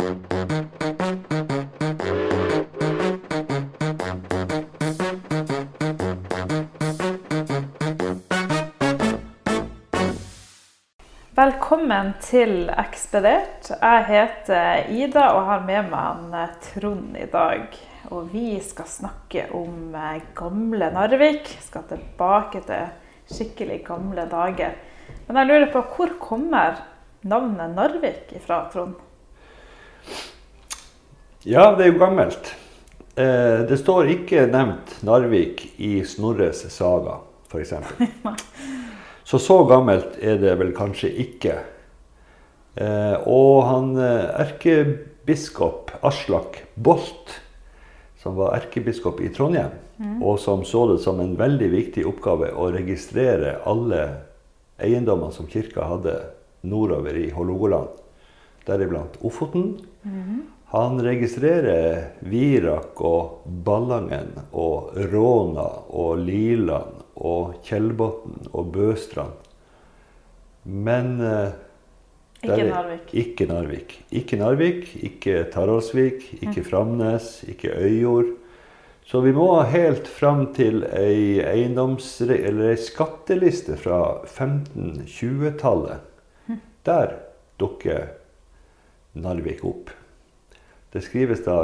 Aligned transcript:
Velkommen 0.00 0.14
til 12.24 12.70
Ekspedert. 12.72 13.68
Jeg 13.68 14.04
heter 14.08 14.88
Ida 14.88 15.26
og 15.36 15.44
har 15.50 15.66
med 15.68 15.92
meg 15.92 16.32
eh, 16.32 16.54
Trond 16.64 17.20
i 17.20 17.26
dag. 17.28 17.76
Og 18.08 18.32
vi 18.32 18.56
skal 18.64 18.88
snakke 18.88 19.44
om 19.52 19.92
eh, 19.92 20.24
gamle 20.32 20.88
Narvik. 20.96 21.52
Skal 21.60 21.84
tilbake 21.92 22.64
til 22.64 22.88
skikkelig 23.36 23.82
gamle 23.92 24.24
dager. 24.32 24.80
Men 25.28 25.42
jeg 25.42 25.52
lurer 25.52 25.68
på 25.76 25.84
hvor 25.92 26.16
kommer 26.24 26.80
navnet 27.20 27.76
Narvik 27.76 28.32
ifra, 28.40 28.64
Trond? 28.72 29.09
Ja, 31.48 31.70
det 31.72 31.86
er 31.86 31.94
jo 31.94 32.00
gammelt. 32.02 32.50
Eh, 33.16 33.62
det 33.64 33.78
står 33.80 34.10
ikke 34.12 34.42
nevnt 34.52 34.98
Narvik 35.08 35.62
i 35.80 36.02
Snorres 36.04 36.66
saga, 36.68 37.14
f.eks. 37.48 37.72
Så 39.30 39.38
så 39.40 39.56
gammelt 39.64 40.18
er 40.20 40.36
det 40.42 40.52
vel 40.60 40.74
kanskje 40.76 41.08
ikke. 41.22 41.54
Eh, 42.76 43.16
og 43.24 43.62
han 43.70 43.94
eh, 43.96 44.26
erkebiskop 44.42 45.94
Aslak 46.04 46.60
Bolt, 46.74 47.38
som 48.20 48.36
var 48.36 48.58
erkebiskop 48.58 49.24
i 49.24 49.32
Trondheim, 49.32 49.72
mm. 49.96 50.20
og 50.20 50.36
som 50.44 50.66
så 50.68 50.90
det 50.92 51.00
som 51.06 51.24
en 51.24 51.38
veldig 51.40 51.72
viktig 51.72 52.04
oppgave 52.10 52.52
å 52.52 52.68
registrere 52.74 53.62
alle 53.64 54.04
eiendommer 54.76 55.32
som 55.32 55.48
kirka 55.48 55.88
hadde 55.88 56.18
nordover 56.68 57.16
i 57.16 57.30
Hålogaland, 57.32 57.94
deriblant 58.68 59.16
Ofoten. 59.24 59.78
Mm. 60.04 60.42
Han 60.70 61.00
registrerer 61.02 62.04
Virak 62.30 63.00
og 63.02 63.42
Ballangen 63.66 64.28
og 64.54 64.92
Råna 65.10 65.66
og 65.90 66.20
Liland 66.22 67.00
og 67.18 67.56
Kjellbotn 67.66 68.46
og 68.52 68.68
Bøstrand. 68.76 69.34
Men 70.62 71.20
eh, 71.26 71.50
ikke 72.44 72.68
Narvik. 72.68 73.10
Ikke 73.12 73.46
Narvik. 73.50 73.96
Ikke 74.14 74.38
Narvik, 74.38 74.86
ikke 75.10 75.42
Taraldsvik, 75.50 76.28
ikke 76.38 76.62
Framnes, 76.70 77.42
ikke 77.50 77.74
Øyjord. 77.74 78.30
Så 79.10 79.20
vi 79.26 79.32
må 79.34 79.48
helt 79.66 80.06
fram 80.06 80.54
til 80.54 80.84
ei, 80.94 81.42
ei 81.42 81.66
skatteliste 82.78 83.74
fra 83.76 84.22
1520-tallet. 84.22 85.98
Der 86.86 87.18
dukker 87.58 88.06
Narvik 89.18 89.64
opp. 89.66 89.90
Det 90.92 91.02
skrives 91.06 91.44
da 91.44 91.58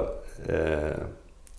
eh, 0.48 1.02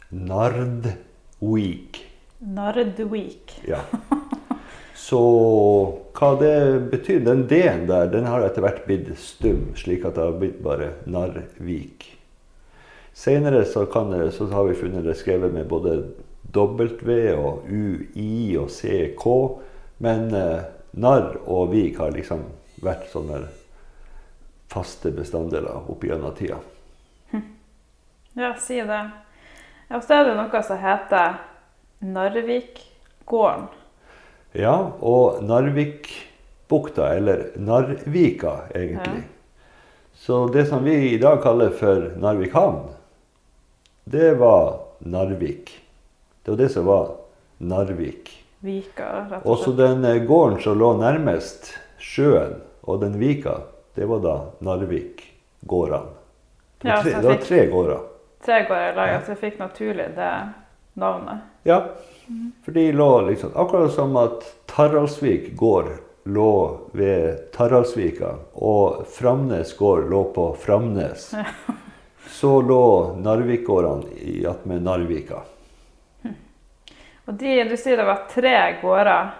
Nardvik. 0.09 2.03
Nardvik. 2.39 3.57
Ja. 3.67 3.81
Så 5.07 5.19
hva 6.17 6.29
det 6.39 6.55
betyr 6.91 7.21
Den 7.23 7.45
D-en 7.47 7.85
der 7.87 8.09
den 8.11 8.25
har 8.27 8.43
etter 8.43 8.65
hvert 8.65 8.85
blitt 8.87 9.11
stum, 9.21 9.69
slik 9.77 10.05
at 10.07 10.17
det 10.17 10.25
har 10.25 10.39
blitt 10.39 10.57
bare 10.63 10.93
Narvik. 11.05 12.07
Senere 13.17 13.63
så, 13.65 13.85
det, 14.11 14.31
så 14.35 14.47
har 14.51 14.67
vi 14.67 14.77
funnet 14.77 15.05
det 15.05 15.15
skrevet 15.17 15.53
med 15.53 15.67
både 15.67 15.95
W 16.53 17.15
og 17.35 17.65
UI 17.69 18.57
og 18.59 18.69
CK. 18.71 19.25
Men 20.03 20.33
eh, 20.35 20.67
narr 20.93 21.39
og 21.45 21.71
vik 21.71 22.01
har 22.01 22.13
liksom 22.13 22.43
vært 22.83 23.07
sånne 23.13 23.45
faste 24.69 25.11
bestanddeler 25.15 25.89
opp 25.89 26.03
gjennom 26.05 26.35
tida. 26.37 26.59
Ja, 28.37 28.53
si 28.61 28.75
det. 28.85 29.01
Og 29.89 30.03
så 30.05 30.19
er 30.19 30.27
det 30.27 30.33
noe 30.37 30.59
som 30.61 30.77
heter 30.77 31.39
Narvikgården. 32.05 33.63
Ja, 34.53 34.75
og 35.01 35.39
Narvikbukta, 35.41 37.07
eller 37.15 37.47
Narvika, 37.57 38.51
egentlig. 38.75 39.23
Ja. 39.23 39.63
Så 40.13 40.47
det 40.53 40.67
som 40.69 40.83
vi 40.85 40.93
i 41.15 41.17
dag 41.17 41.41
kaller 41.41 41.73
for 41.79 42.11
Narvik 42.21 42.53
havn, 42.53 42.91
det 44.03 44.35
var 44.37 44.83
Narvik. 44.99 45.71
Det 46.43 46.51
var 46.51 46.59
det 46.61 46.69
som 46.69 46.85
var 46.85 47.15
Narvik. 47.57 48.29
Vika, 48.59 49.07
rett 49.31 49.31
og 49.31 49.31
slett. 49.31 49.47
Også 49.53 49.73
den 49.77 50.05
eh, 50.05 50.19
gården 50.29 50.59
som 50.61 50.77
lå 50.77 50.91
nærmest 50.99 51.71
sjøen, 51.97 52.59
og 52.85 53.01
den 53.01 53.17
vika, 53.17 53.55
det 53.97 54.05
var 54.09 54.21
da 54.21 54.35
Narvik-gårdene. 54.65 56.13
Det, 56.81 56.87
ja, 56.93 57.01
det, 57.01 57.25
var 57.25 57.41
tre 57.41 57.65
gårder. 57.73 58.05
Tre 58.45 58.63
gårder 58.67 58.95
laget, 58.95 59.13
ja. 59.13 59.21
så 59.25 59.33
jeg 59.33 59.41
fikk 59.41 59.59
naturlig 59.59 60.09
det 60.15 60.33
navnet. 60.97 61.45
Ja, 61.67 61.81
for 62.65 62.71
de 62.75 62.91
lå 62.91 63.09
liksom 63.29 63.55
Akkurat 63.55 63.91
som 63.93 64.15
at 64.17 64.45
Taraldsvik 64.69 65.55
gård 65.57 65.89
lå 66.27 66.79
ved 66.91 67.51
Taraldsvika, 67.55 68.33
og 68.53 69.05
Framnes 69.11 69.73
gård 69.77 70.09
lå 70.09 70.23
på 70.35 70.49
Framnes. 70.59 71.31
Så 72.27 72.61
lå 72.61 73.15
Narvikgårdene 73.23 74.49
attmed 74.49 74.83
Narvika. 74.83 75.41
Og 77.27 77.33
de, 77.39 77.53
Du 77.67 77.77
sier 77.79 77.97
det 77.97 78.07
var 78.07 78.27
tre 78.31 78.57
gårder 78.81 79.31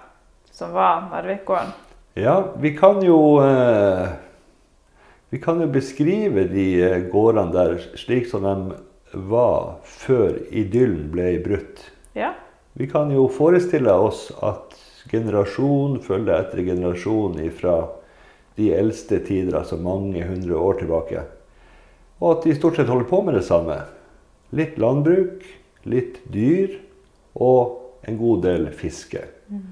som 0.52 0.72
var 0.76 1.10
Narvikgården? 1.12 1.76
Ja, 2.18 2.54
vi 2.58 2.72
kan 2.78 3.04
jo 3.06 3.42
eh, 3.44 4.08
Vi 5.30 5.40
kan 5.44 5.62
jo 5.62 5.68
beskrive 5.68 6.48
de 6.48 6.68
eh, 6.82 7.04
gårdene 7.12 7.54
der 7.54 7.78
slik 8.00 8.30
som 8.32 8.48
de 8.48 8.80
var 9.12 9.78
før 9.88 10.38
idyllen 10.52 11.08
ble 11.14 11.38
brutt. 11.44 11.84
Ja. 12.18 12.34
Vi 12.78 12.88
kan 12.92 13.12
jo 13.14 13.28
forestille 13.32 13.94
oss 13.94 14.28
at 14.46 14.76
generasjon 15.12 16.02
følger 16.04 16.42
etter 16.42 16.64
generasjon 16.68 17.40
fra 17.58 17.78
de 18.58 18.72
eldste 18.74 19.20
tider, 19.26 19.56
altså 19.60 19.78
mange 19.78 20.26
hundre 20.26 20.58
år 20.58 20.80
tilbake. 20.82 21.24
Og 22.20 22.32
at 22.32 22.48
de 22.48 22.56
stort 22.58 22.80
sett 22.80 22.90
holder 22.90 23.10
på 23.10 23.22
med 23.26 23.38
det 23.38 23.46
samme. 23.48 23.80
Litt 24.58 24.80
landbruk, 24.82 25.46
litt 25.86 26.22
dyr 26.34 26.80
og 27.38 28.08
en 28.08 28.18
god 28.18 28.46
del 28.48 28.70
fiske. 28.76 29.22
Mm. 29.52 29.68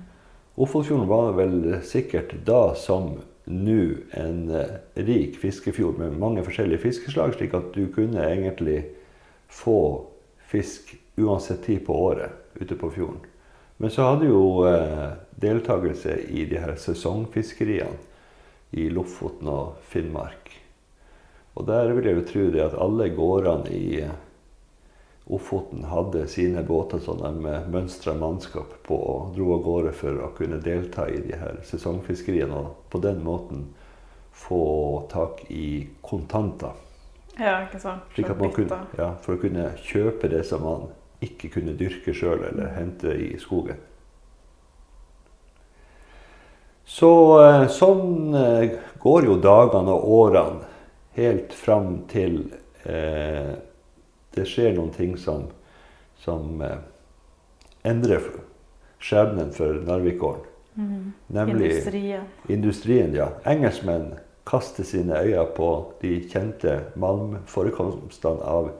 Ofotfjorden 0.62 1.10
var 1.10 1.34
vel 1.36 1.56
sikkert 1.84 2.36
da 2.48 2.70
som 2.80 3.16
nå 3.46 3.82
en 4.18 4.38
eh, 4.56 4.78
rik 5.06 5.38
fiskefjord 5.42 6.00
med 6.02 6.18
mange 6.22 6.44
forskjellige 6.46 6.86
fiskeslag, 6.86 7.36
slik 7.36 7.54
at 7.58 7.74
du 7.76 7.86
kunne 7.94 8.24
egentlig 8.24 8.84
få 9.56 9.80
fisk 10.52 10.96
uansett 11.16 11.64
tid 11.66 11.86
på 11.86 11.96
året 11.96 12.32
ute 12.54 12.76
på 12.76 12.92
fjorden. 12.92 13.24
Men 13.78 13.92
så 13.92 14.10
hadde 14.10 14.28
jo 14.28 14.66
eh, 14.68 15.16
deltakelse 15.36 16.18
i 16.32 16.46
de 16.46 16.60
her 16.60 16.76
sesongfiskeriene 16.80 17.98
i 18.76 18.90
Lofoten 18.92 19.50
og 19.52 19.80
Finnmark. 19.92 20.52
Og 21.56 21.68
der 21.68 21.92
vil 21.96 22.08
jeg 22.08 22.20
jo 22.20 22.28
tro 22.30 22.46
det 22.52 22.64
at 22.66 22.78
alle 22.80 23.10
gårdene 23.16 23.72
i 23.72 24.00
eh, 24.04 24.16
Ofoten 25.26 25.88
hadde 25.90 26.28
sine 26.30 26.62
båter 26.64 27.00
som 27.02 27.18
de 27.18 27.54
mønstra 27.74 28.14
mannskap 28.14 28.76
på 28.86 28.94
og 28.94 29.32
dro 29.34 29.56
av 29.56 29.64
gårde 29.66 29.94
for 29.98 30.20
å 30.22 30.30
kunne 30.38 30.60
delta 30.62 31.08
i 31.10 31.18
de 31.24 31.40
her 31.42 31.58
sesongfiskeriene 31.66 32.60
og 32.60 32.84
på 32.94 33.02
den 33.02 33.24
måten 33.26 33.64
få 34.36 35.08
tak 35.10 35.42
i 35.50 35.88
kontanter. 36.06 36.78
Ja, 37.40 37.58
ikke 37.66 37.82
sant. 37.84 38.06
Slik 38.16 38.30
at 38.32 38.40
man 38.40 38.54
kunne, 38.56 38.80
ja, 38.98 39.10
for 39.24 39.36
å 39.36 39.42
kunne 39.42 39.72
kjøpe 39.84 40.30
det 40.32 40.46
som 40.48 40.64
man 40.64 40.88
ikke 41.26 41.50
kunne 41.58 41.76
dyrke 41.78 42.14
sjøl 42.16 42.46
eller 42.52 42.72
hente 42.78 43.12
i 43.12 43.36
skogen. 43.42 43.80
Så 46.86 47.12
eh, 47.42 47.66
sånn 47.74 48.36
eh, 48.38 48.76
går 49.02 49.26
jo 49.26 49.38
dagene 49.42 49.96
og 49.96 50.12
årene 50.20 50.74
helt 51.18 51.54
fram 51.56 52.04
til 52.12 52.44
eh, 52.86 53.56
det 54.36 54.46
skjer 54.50 54.76
noen 54.76 54.92
ting 54.94 55.16
som, 55.18 55.48
som 56.22 56.62
eh, 56.62 56.78
endrer 57.88 58.28
skjebnen 59.00 59.52
for 59.56 59.80
Narvikgården. 59.88 60.52
Mm. 60.76 61.14
Nemlig 61.28 61.72
industrien. 61.72 62.24
industrien. 62.52 63.14
ja. 63.16 63.30
Engelskmenn 63.48 64.14
kaste 64.46 64.86
sine 64.86 65.18
øyne 65.26 65.46
på 65.56 65.70
de 66.02 66.20
kjente 66.30 66.80
malmforekomstene 67.02 68.46
av 68.46 68.72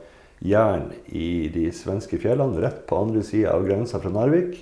jern 0.46 0.92
i 1.08 1.50
de 1.54 1.70
svenske 1.74 2.20
fjellene, 2.22 2.62
rett 2.62 2.84
på 2.88 3.00
andre 3.02 3.24
sida 3.26 3.56
av 3.56 3.66
grensa 3.68 4.02
fra 4.02 4.12
Narvik. 4.14 4.60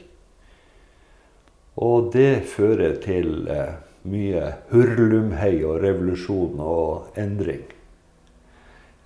Og 1.84 2.12
det 2.14 2.46
fører 2.54 3.00
til 3.04 3.48
eh, 3.50 3.76
mye 4.08 4.50
hurlumhei 4.70 5.64
og 5.66 5.82
revolusjon 5.84 6.60
og 6.62 7.18
endring. 7.20 7.64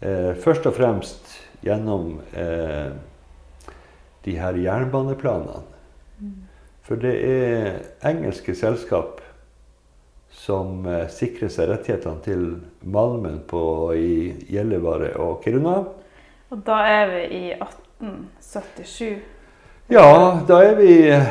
Eh, 0.01 0.33
først 0.37 0.67
og 0.67 0.75
fremst 0.77 1.31
gjennom 1.63 2.19
eh, 2.35 2.91
de 4.25 4.35
her 4.37 4.59
jernbaneplanene. 4.59 5.63
Mm. 6.19 6.35
For 6.87 6.99
det 6.99 7.15
er 7.23 7.79
engelske 8.07 8.55
selskap 8.55 9.21
som 10.31 10.85
eh, 10.87 11.07
sikrer 11.11 11.51
seg 11.51 11.69
rettighetene 11.71 12.23
til 12.25 12.43
malmen 12.87 13.41
på, 13.49 13.61
i 13.95 14.11
Gjellivare 14.51 15.13
og 15.23 15.41
Kiruna. 15.43 15.79
Og 16.51 16.61
da 16.67 16.77
er 16.87 17.11
vi 17.11 17.23
i 17.37 17.43
1877. 17.55 19.17
Ja, 19.91 20.07
da 20.47 20.61
er 20.63 20.77
vi 20.79 20.93
eh, 21.11 21.27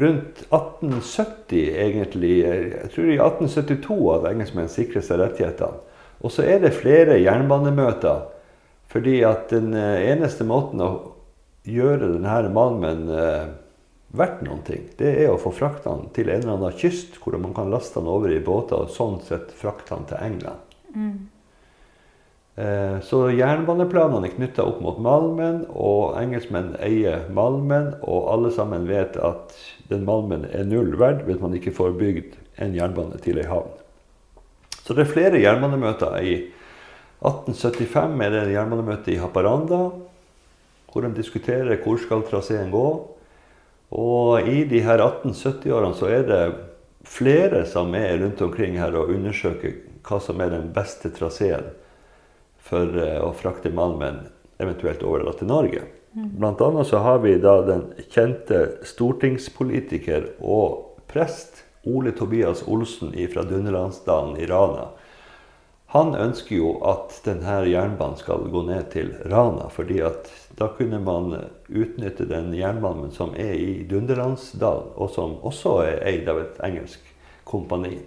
rundt 0.00 0.44
1870 0.48 1.78
egentlig. 1.86 2.34
Jeg 2.42 2.92
tror 2.94 3.08
i 3.08 3.20
1872 3.20 4.02
at 4.16 4.28
engelskmenn 4.32 4.70
sikrer 4.72 5.04
seg 5.04 5.22
rettighetene. 5.22 5.80
Og 6.22 6.30
så 6.30 6.44
er 6.46 6.62
det 6.62 6.76
flere 6.76 7.18
jernbanemøter. 7.20 8.28
Fordi 8.92 9.22
at 9.24 9.48
den 9.52 9.72
eh, 9.78 10.12
eneste 10.12 10.44
måten 10.48 10.84
å 10.84 10.92
gjøre 11.68 12.16
denne 12.16 12.52
malmen 12.52 13.06
verdt 14.12 14.42
noen 14.44 14.62
ting, 14.66 14.86
det 14.98 15.10
er 15.24 15.32
å 15.32 15.40
få 15.40 15.52
frakta 15.56 15.94
den 15.96 16.10
til 16.16 16.28
en 16.28 16.42
eller 16.42 16.58
annen 16.58 16.78
kyst, 16.78 17.16
hvor 17.22 17.36
man 17.40 17.54
kan 17.56 17.72
laste 17.72 18.00
den 18.00 18.10
over 18.12 18.32
i 18.32 18.42
båter 18.44 18.84
og 18.84 18.92
sånn 18.92 19.20
sett 19.24 19.54
frakte 19.56 19.96
den 19.96 20.08
til 20.10 20.24
England. 20.26 20.74
Mm. 20.92 21.14
Så 23.00 23.30
jernbaneplanene 23.32 24.28
er 24.28 24.34
knytta 24.34 24.64
opp 24.68 24.82
mot 24.84 24.98
malmen, 25.00 25.62
og 25.72 26.18
engelskmenn 26.20 26.74
eier 26.84 27.24
malmen. 27.32 27.94
Og 28.04 28.28
alle 28.28 28.50
sammen 28.52 28.84
vet 28.90 29.16
at 29.16 29.56
den 29.88 30.04
malmen 30.04 30.44
er 30.50 30.68
null 30.68 30.92
verd 31.00 31.24
hvis 31.24 31.40
man 31.40 31.56
ikke 31.56 31.72
får 31.72 31.96
bygd 31.96 32.36
en 32.60 32.76
jernbane 32.76 33.16
til 33.24 33.40
ei 33.40 33.48
havn. 33.48 33.72
Så 34.82 34.92
det 34.92 35.06
er 35.06 35.14
flere 35.14 35.40
jernbanemøter. 35.40 36.18
I 36.20 36.34
1875 37.24 38.20
er 38.26 38.36
det 38.36 38.52
jernbanemøte 38.52 39.14
i 39.14 39.20
Haparanda, 39.22 39.86
hvor 40.92 41.06
de 41.06 41.14
diskuterer 41.16 41.80
hvor 41.80 41.96
skal 42.02 42.26
traseen 42.28 42.68
gå. 42.74 42.86
Og 43.92 44.48
i 44.48 44.64
de 44.64 44.80
her 44.84 45.02
1870-årene 45.04 45.96
så 45.98 46.08
er 46.08 46.28
det 46.28 46.42
flere 47.04 47.64
som 47.68 47.92
er 47.98 48.16
rundt 48.22 48.40
omkring 48.44 48.78
her 48.80 48.94
og 48.96 49.10
undersøker 49.12 49.74
hva 50.06 50.18
som 50.22 50.40
er 50.40 50.54
den 50.54 50.70
beste 50.74 51.10
traseen 51.14 51.68
for 52.62 52.88
eh, 52.98 53.18
å 53.20 53.32
frakte 53.36 53.72
malmen 53.74 54.22
eventuelt 54.62 55.02
over 55.04 55.28
til 55.36 55.50
Norge. 55.50 55.84
Mm. 56.14 56.30
Blant 56.38 56.62
annet 56.64 56.88
så 56.88 57.02
har 57.02 57.20
vi 57.24 57.34
da 57.42 57.58
den 57.66 57.84
kjente 58.12 58.62
stortingspolitiker 58.86 60.34
og 60.40 61.02
prest 61.10 61.64
Ole 61.88 62.12
Tobias 62.16 62.62
Olsen 62.70 63.14
fra 63.32 63.44
Dunderlandsdalen 63.48 64.36
i 64.40 64.46
Rana. 64.46 64.92
Han 65.92 66.14
ønsker 66.16 66.56
jo 66.56 66.70
at 66.88 67.18
denne 67.26 67.58
jernbanen 67.68 68.16
skal 68.16 68.46
gå 68.48 68.62
ned 68.64 68.86
til 68.94 69.10
Rana, 69.28 69.66
fordi 69.68 69.98
at 70.00 70.30
da 70.56 70.70
kunne 70.72 71.02
man 71.04 71.34
utnytte 71.68 72.24
den 72.30 72.48
jernbanen 72.56 73.12
som 73.12 73.34
er 73.36 73.52
i 73.60 73.82
Dunderlandsdalen, 73.90 74.94
og 74.96 75.12
som 75.12 75.36
også 75.44 75.74
er 75.84 76.00
eid 76.08 76.32
av 76.32 76.40
et 76.40 76.62
engelsk 76.64 77.12
kompani. 77.44 77.98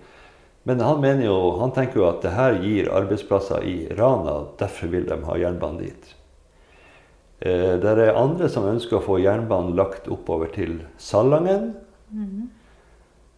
Men 0.66 0.82
han, 0.82 0.98
mener 1.02 1.28
jo, 1.28 1.38
han 1.62 1.76
tenker 1.78 2.02
jo 2.02 2.08
at 2.10 2.26
det 2.26 2.34
her 2.34 2.58
gir 2.64 2.90
arbeidsplasser 2.90 3.62
i 3.70 3.78
Rana, 3.94 4.40
derfor 4.58 4.90
vil 4.90 5.06
de 5.06 5.22
ha 5.28 5.38
jernbanen 5.38 5.84
dit. 5.86 6.16
Eh, 7.46 7.76
det 7.86 7.92
er 8.02 8.18
andre 8.18 8.50
som 8.50 8.66
ønsker 8.66 8.98
å 8.98 9.06
få 9.06 9.22
jernbanen 9.22 9.78
lagt 9.78 10.10
oppover 10.10 10.50
til 10.58 10.80
Salangen. 10.98 11.76
Mm 12.10 12.26
-hmm. 12.26 12.48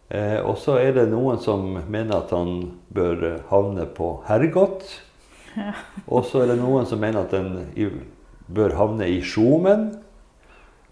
Eh, 0.08 0.38
og 0.40 0.56
så 0.58 0.78
er 0.80 0.94
det 0.96 1.08
noen 1.12 1.40
som 1.42 1.66
mener 1.88 2.22
at 2.22 2.32
han 2.32 2.78
bør 2.94 3.42
havne 3.50 3.84
på 3.92 4.14
Hergot. 4.28 4.86
Ja. 5.58 5.74
Og 6.06 6.26
så 6.28 6.44
er 6.44 6.52
det 6.52 6.60
noen 6.60 6.86
som 6.88 7.00
mener 7.02 7.26
at 7.26 7.34
han 7.36 7.66
bør 8.48 8.76
havne 8.78 9.08
i 9.10 9.20
Skjomen. 9.24 9.90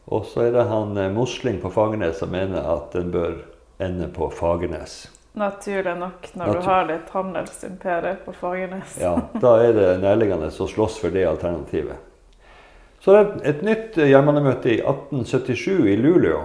Og 0.06 0.26
så 0.30 0.46
er 0.46 0.54
det 0.54 0.68
han 0.70 0.94
musling 0.94 1.14
Mosling 1.16 1.60
på 1.62 1.70
Fagernes 1.74 2.20
som 2.22 2.30
mener 2.30 2.66
at 2.76 2.92
den 2.94 3.10
bør 3.14 3.40
ende 3.82 4.08
på 4.08 4.28
Fagernes. 4.30 5.06
Naturlig 5.36 5.96
nok, 5.98 6.28
når 6.32 6.46
Natur 6.46 6.60
du 6.60 6.66
har 6.70 6.84
litt 6.88 7.08
handelsimperium 7.12 8.20
på 8.24 8.32
Fagernes. 8.32 8.94
ja, 9.00 9.16
da 9.34 9.56
er 9.60 9.74
det 9.76 9.88
nærliggende 10.00 10.48
å 10.48 10.68
slåss 10.70 10.96
for 11.02 11.12
det 11.12 11.26
alternativet. 11.28 11.98
Så 13.04 13.12
det 13.12 13.20
er 13.20 13.50
et 13.50 13.60
nytt 13.66 13.98
jernbanemøte 14.00 14.70
i 14.72 14.78
1877 14.80 15.90
i 15.92 15.98
Luleå. 16.00 16.40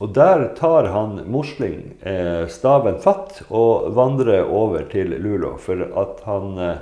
Og 0.00 0.14
der 0.16 0.46
tar 0.56 0.88
han 0.94 1.18
Mosling 1.28 1.92
eh, 2.00 2.46
staven 2.48 2.96
fatt 3.04 3.42
og 3.48 3.90
vandrer 3.96 4.48
over 4.48 4.86
til 4.88 5.12
Luleå 5.12 5.58
for 5.60 5.82
at 6.00 6.22
han 6.24 6.56
eh, 6.56 6.80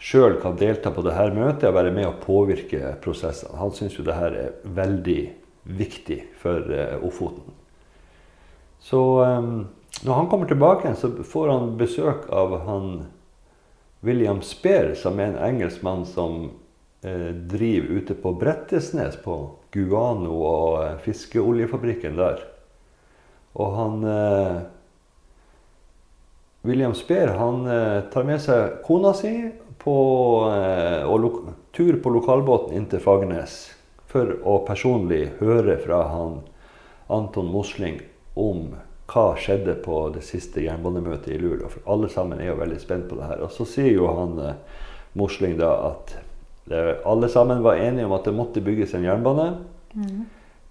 sjøl 0.00 0.38
kan 0.40 0.56
delta 0.56 0.92
på 0.94 1.04
dette 1.04 1.26
møtet 1.36 1.68
og 1.68 1.76
være 1.76 1.92
med 1.92 2.08
og 2.08 2.22
påvirke 2.24 2.94
prosessene. 3.04 3.58
Han 3.60 3.74
syns 3.76 3.98
jo 3.98 4.06
dette 4.06 4.30
er 4.30 4.56
veldig 4.64 5.20
viktig 5.68 6.22
for 6.40 6.72
eh, 6.72 6.96
Ofoten. 7.04 7.52
Så 8.80 9.02
eh, 9.26 9.52
når 10.08 10.14
han 10.14 10.32
kommer 10.32 10.48
tilbake, 10.48 10.94
så 10.96 11.12
får 11.20 11.52
han 11.52 11.76
besøk 11.76 12.28
av 12.32 12.56
han 12.64 12.90
William 14.00 14.40
Speer, 14.40 14.94
som 14.96 15.20
er 15.20 15.34
en 15.34 15.42
engelskmann 15.44 16.06
som 16.08 16.46
eh, 17.04 17.32
driver 17.52 18.00
ute 18.00 18.16
på 18.16 18.32
Brettesnes 18.40 19.20
på 19.20 19.42
Guano 19.72 20.36
og 20.42 20.82
eh, 20.84 20.98
fiskeoljefabrikken 21.04 22.18
der. 22.18 22.44
Og 23.58 23.74
han 23.76 24.04
eh, 24.06 24.60
William 26.62 26.94
Speer 26.94 27.34
han 27.38 27.66
eh, 27.66 27.98
tar 28.12 28.26
med 28.28 28.42
seg 28.44 28.80
kona 28.84 29.14
si 29.16 29.32
på 29.80 29.96
eh, 30.52 31.08
og 31.08 31.54
tur 31.72 31.96
på 32.02 32.12
lokalbåten 32.12 32.76
inn 32.76 32.88
til 32.90 33.00
Fagernes 33.00 33.62
for 34.10 34.34
å 34.44 34.60
personlig 34.66 35.30
høre 35.38 35.78
fra 35.80 36.02
han 36.10 36.40
Anton 37.10 37.48
Mosling 37.50 38.00
om 38.38 38.74
hva 39.10 39.24
skjedde 39.40 39.74
på 39.82 40.02
det 40.14 40.22
siste 40.22 40.62
jernbanemøtet 40.62 41.32
i 41.34 41.38
Luleå. 41.40 41.70
For 41.72 41.86
alle 41.90 42.10
sammen 42.12 42.38
er 42.38 42.52
jo 42.52 42.60
veldig 42.60 42.78
spent 42.82 43.08
på 43.10 43.18
det 43.18 43.26
her. 43.26 43.40
Og 43.42 43.50
så 43.54 43.66
sier 43.66 43.94
jo 43.94 44.10
han 44.14 44.36
eh, 44.44 44.84
Mosling 45.18 45.56
da 45.58 45.72
at 45.88 46.14
alle 46.68 47.28
sammen 47.32 47.62
var 47.64 47.80
enige 47.80 48.06
om 48.06 48.12
at 48.14 48.28
det 48.28 48.36
måtte 48.36 48.62
bygges 48.62 48.92
en 48.94 49.06
jernbane. 49.06 49.46
Mm. 49.94 50.20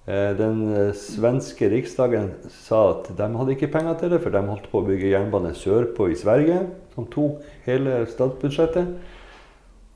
Den 0.10 0.62
eh, 0.74 0.94
svenske 0.98 1.68
riksdagen 1.70 2.32
sa 2.50 2.80
at 2.96 3.12
de 3.18 3.28
hadde 3.36 3.54
ikke 3.54 3.70
penger 3.70 4.00
til 4.00 4.14
det, 4.14 4.22
for 4.24 4.34
de 4.34 4.42
holdt 4.48 4.70
på 4.72 4.82
å 4.82 4.88
bygge 4.88 5.12
jernbane 5.12 5.52
sørpå 5.54 6.08
i 6.10 6.18
Sverige, 6.18 6.64
som 6.96 7.06
tok 7.14 7.44
hele 7.68 8.02
statsbudsjettet. 8.10 8.96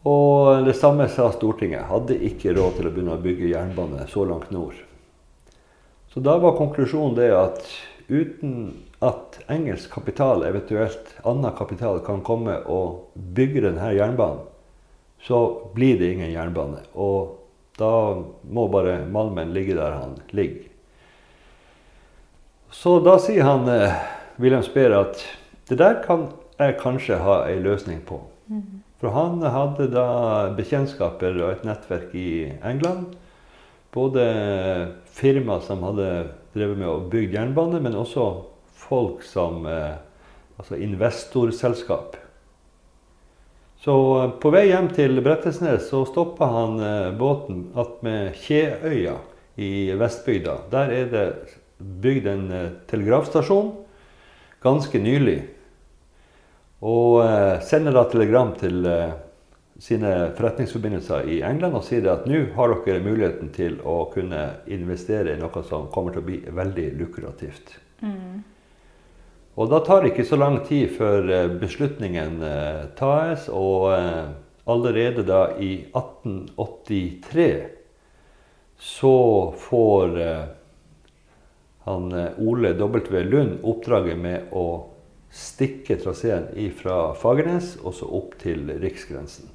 Og 0.06 0.68
det 0.68 0.76
samme 0.78 1.08
sa 1.10 1.30
Stortinget. 1.34 1.88
Hadde 1.90 2.20
ikke 2.28 2.54
råd 2.54 2.78
til 2.78 2.90
å 2.90 2.94
begynne 2.94 3.16
å 3.16 3.24
bygge 3.24 3.54
jernbane 3.56 4.06
så 4.12 4.28
langt 4.28 4.52
nord. 4.54 4.76
Så 6.14 6.22
da 6.22 6.36
var 6.38 6.60
konklusjonen 6.60 7.16
det 7.18 7.32
at 7.34 7.64
uten 8.12 8.84
at 9.02 9.40
engelsk 9.50 9.90
kapital, 9.96 10.44
eventuelt 10.46 11.16
annen 11.26 11.56
kapital, 11.58 12.04
kan 12.06 12.22
komme 12.22 12.60
og 12.70 13.16
bygge 13.16 13.64
denne 13.66 13.90
jernbanen, 13.96 14.44
så 15.24 15.70
blir 15.76 16.00
det 16.00 16.12
ingen 16.14 16.32
jernbane. 16.32 16.84
Og 16.94 17.40
da 17.80 18.22
må 18.44 18.68
bare 18.72 19.04
malmen 19.10 19.54
ligge 19.56 19.78
der 19.78 19.96
han 19.98 20.18
ligger. 20.36 20.68
Så 22.74 22.98
da 23.06 23.18
sier 23.22 23.46
han 23.46 23.70
eh, 23.70 23.96
William 24.42 24.64
Speer 24.66 24.96
at 24.98 25.22
det 25.70 25.78
der 25.80 26.02
kan 26.04 26.28
jeg 26.60 26.80
kanskje 26.82 27.22
ha 27.22 27.44
ei 27.48 27.60
løsning 27.64 28.02
på. 28.06 28.20
Mm. 28.50 28.82
For 29.00 29.14
han 29.14 29.42
hadde 29.44 29.90
da 29.94 30.08
bekjentskaper 30.58 31.38
og 31.42 31.52
et 31.52 31.68
nettverk 31.68 32.14
i 32.18 32.52
England. 32.64 33.14
Både 33.94 34.26
firma 35.14 35.60
som 35.62 35.86
hadde 35.86 36.10
drevet 36.56 36.80
med 36.80 36.90
å 36.90 37.04
bygge 37.12 37.38
jernbane, 37.38 37.80
men 37.84 37.96
også 38.00 38.26
folk 38.88 39.24
som 39.28 39.68
eh, 39.70 39.94
Altså 40.54 40.78
investorselskap 40.78 42.14
så 43.84 44.24
eh, 44.24 44.30
på 44.40 44.52
vei 44.54 44.68
hjem 44.70 44.88
til 44.96 45.20
Brettesnes 45.24 45.90
så 45.90 46.06
stoppa 46.08 46.48
han 46.54 46.80
eh, 46.80 47.10
båten 47.20 47.66
attmed 47.76 48.38
Kjeøya 48.40 49.18
i 49.60 49.72
Vestbygda. 50.00 50.56
Der 50.72 50.94
er 50.96 51.10
det 51.12 51.26
bygd 52.04 52.30
en 52.32 52.46
eh, 52.52 52.70
telegrafstasjon 52.88 53.74
ganske 54.64 55.02
nylig. 55.04 55.42
Og 56.84 57.24
sender 57.64 57.96
da 57.96 58.02
telegram 58.12 58.50
til 58.60 58.84
sine 59.80 60.10
forretningsforbindelser 60.36 61.30
i 61.32 61.38
England 61.48 61.78
og 61.80 61.86
sier 61.88 62.10
at 62.12 62.26
nå 62.28 62.42
har 62.58 62.74
dere 62.84 63.04
muligheten 63.06 63.54
til 63.56 63.78
å 63.88 64.02
kunne 64.12 64.42
investere 64.68 65.32
i 65.32 65.40
noe 65.40 65.64
som 65.68 65.88
kommer 65.94 66.12
til 66.12 66.24
å 66.24 66.28
bli 66.28 66.42
veldig 66.60 66.90
lukrativt. 67.00 67.72
Mm. 68.04 68.44
Og 69.54 69.70
da 69.70 69.84
tar 69.86 70.02
det 70.02 70.14
ikke 70.14 70.26
så 70.26 70.38
lang 70.42 70.58
tid 70.66 70.96
før 70.96 71.28
eh, 71.30 71.52
beslutningen 71.62 72.42
eh, 72.48 72.86
tas, 72.98 73.46
og 73.54 73.92
eh, 73.94 74.32
allerede 74.66 75.26
da 75.28 75.44
i 75.62 75.76
1883 75.94 77.48
så 78.84 79.18
får 79.64 80.18
han 81.86 82.08
Ole 82.42 82.74
W. 82.80 83.20
Lund 83.24 83.62
oppdraget 83.64 84.18
med 84.20 84.52
å 84.52 84.66
stikke 85.32 85.96
traseen 86.02 86.50
fra 86.76 87.14
Fagernes 87.16 87.78
og 87.80 87.96
så 87.96 88.10
opp 88.20 88.36
til 88.42 88.74
riksgrensen. 88.82 89.48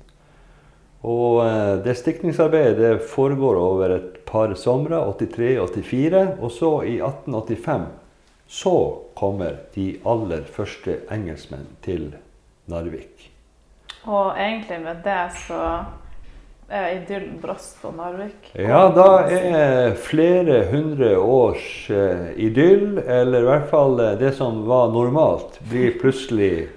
Og 1.05 1.45
det 1.85 1.99
stikningsarbeidet 2.01 3.03
foregår 3.11 3.61
over 3.61 3.97
et 3.99 4.17
par 4.29 4.55
somre, 4.57 5.03
83-84. 5.13 6.25
Og 6.41 6.53
så 6.57 6.73
i 6.89 6.97
1885 7.03 7.85
så 8.49 8.99
kommer 9.15 9.57
de 9.75 9.99
aller 10.09 10.47
første 10.53 11.01
engelskmenn 11.13 11.67
til 11.85 12.11
Narvik. 12.69 13.29
Og 14.09 14.33
egentlig 14.41 14.81
med 14.81 15.03
det 15.05 15.25
så 15.45 15.63
er 16.69 16.89
idyllen 16.97 17.37
brast 17.41 17.79
på 17.83 17.93
Narvik. 17.97 18.51
Ja, 18.57 18.89
da 18.93 19.25
er 19.29 19.95
flere 20.01 20.63
hundre 20.73 21.15
års 21.19 21.91
eh, 21.91 22.33
idyll, 22.41 22.99
eller 23.05 23.45
i 23.45 23.49
hvert 23.49 23.69
fall 23.71 24.01
eh, 24.05 24.17
det 24.21 24.35
som 24.37 24.65
var 24.69 24.93
normalt, 24.93 25.61
blir 25.69 25.97
plutselig 26.01 26.69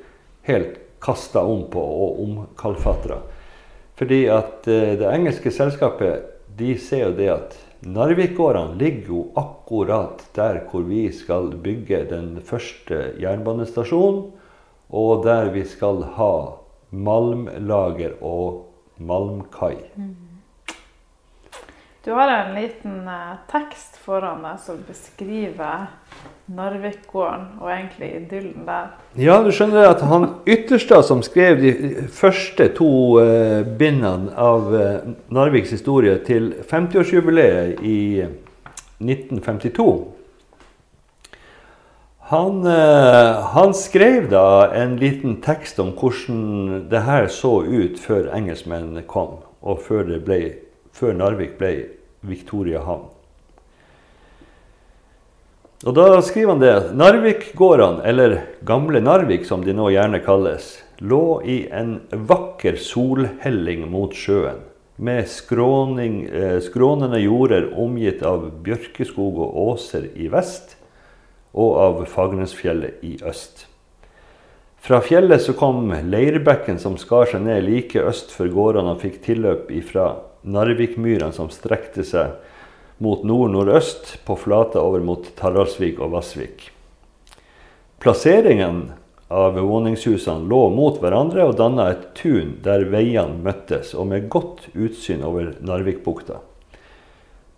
helt 0.47 0.79
kasta 1.03 1.43
om 1.43 1.65
på 1.71 1.81
og 1.81 2.21
omkalfatra. 2.23 3.19
Fordi 3.99 4.25
at 4.31 4.67
eh, 4.67 4.95
det 4.99 5.11
engelske 5.11 5.51
selskapet 5.51 6.27
de 6.59 6.75
ser 6.79 7.09
jo 7.09 7.15
det 7.15 7.31
at 7.31 7.59
Narvikgårdene 7.81 8.75
ligger 8.77 9.07
jo 9.09 9.21
akkurat 9.35 10.19
der 10.35 10.59
hvor 10.69 10.83
vi 10.85 11.07
skal 11.17 11.47
bygge 11.63 12.03
den 12.11 12.35
første 12.45 13.15
jernbanestasjonen, 13.17 14.27
og 14.93 15.23
der 15.25 15.49
vi 15.49 15.63
skal 15.65 16.03
ha 16.13 16.33
malmlager 16.91 18.19
og 18.21 18.67
malmkai. 19.01 19.79
Du 22.05 22.11
har 22.13 22.29
en 22.35 22.53
liten 22.53 23.07
eh, 23.09 23.41
tekst 23.49 23.97
foran 24.05 24.45
deg 24.45 24.61
som 24.61 24.85
beskriver 24.85 25.89
Narvikgården 26.51 27.45
og 27.61 27.69
egentlig 27.71 28.09
idyllen 28.15 28.65
der. 28.67 28.89
Ja, 29.19 29.37
du 29.43 29.51
skjønner 29.53 29.91
at 29.91 30.01
han 30.07 30.29
Ytterstad, 30.49 31.03
som 31.07 31.21
skrev 31.23 31.61
de 31.61 31.73
første 32.11 32.67
to 32.77 32.91
uh, 33.19 33.61
bindene 33.79 34.33
av 34.35 34.71
uh, 34.73 35.11
Narviks 35.31 35.71
historie 35.75 36.17
til 36.27 36.53
50-årsjubileet 36.71 37.83
i 37.85 38.01
1952 39.01 39.91
han, 42.31 42.65
eh, 42.65 43.39
han 43.43 43.73
skrev 43.73 44.29
da 44.31 44.71
en 44.71 44.95
liten 44.95 45.41
tekst 45.43 45.79
om 45.83 45.89
hvordan 45.99 46.85
det 46.91 47.01
her 47.03 47.25
så 47.27 47.57
ut 47.67 47.99
før 47.99 48.29
engelskmennene 48.37 49.03
kom, 49.03 49.41
og 49.59 49.81
før, 49.83 50.13
ble, 50.23 50.37
før 50.95 51.17
Narvik 51.19 51.57
ble 51.59 51.73
Victoria 52.23 52.85
havn. 52.87 53.09
Og 55.81 55.95
Da 55.97 56.19
skriver 56.21 56.53
han 56.53 56.59
det 56.61 56.93
Narvikgårdene, 56.93 58.03
eller 58.05 58.35
Gamle 58.61 58.99
Narvik 59.01 59.47
som 59.49 59.63
de 59.65 59.73
nå 59.73 59.87
gjerne 59.89 60.19
kalles, 60.21 60.75
lå 61.01 61.41
i 61.41 61.63
en 61.73 61.95
vakker 62.29 62.77
solhelling 62.77 63.87
mot 63.89 64.13
sjøen, 64.13 64.59
med 65.01 65.25
skråning, 65.25 66.27
eh, 66.29 66.59
skrånende 66.61 67.17
jorder 67.23 67.71
omgitt 67.73 68.21
av 68.21 68.45
bjørkeskog 68.61 69.41
og 69.41 69.57
åser 69.71 70.05
i 70.13 70.29
vest, 70.29 70.75
og 71.57 71.73
av 71.81 72.05
Fagernesfjellet 72.05 73.01
i 73.01 73.17
øst. 73.25 73.65
Fra 74.77 75.01
fjellet 75.01 75.41
så 75.41 75.57
kom 75.57 75.89
Leirbekken 75.89 76.77
som 76.77 76.93
skar 76.97 77.25
seg 77.25 77.41
ned 77.41 77.65
like 77.65 78.05
øst 78.05 78.29
for 78.29 78.45
gårdene 78.45 78.93
og 78.93 79.01
fikk 79.01 79.23
tilløp 79.25 79.73
ifra 79.73 80.11
Narvikmyrene 80.45 81.33
som 81.33 81.49
strekte 81.49 82.05
seg 82.05 82.37
mot 83.01 83.23
nord-nordøst 83.25 84.19
på 84.25 84.35
flata 84.37 84.81
over 84.81 85.01
mot 85.01 85.25
Taraldsvik 85.39 85.99
og 85.99 86.13
Vassvik. 86.13 86.67
Plasseringen 88.01 88.91
av 89.31 89.57
våningshusene 89.57 90.45
lå 90.49 90.59
mot 90.69 90.99
hverandre 91.01 91.47
og 91.49 91.57
danna 91.57 91.87
et 91.93 92.07
tun 92.17 92.55
der 92.61 92.85
veiene 92.93 93.41
møttes, 93.41 93.95
og 93.97 94.11
med 94.11 94.29
godt 94.29 94.67
utsyn 94.75 95.25
over 95.25 95.53
Narvikbukta. 95.65 96.41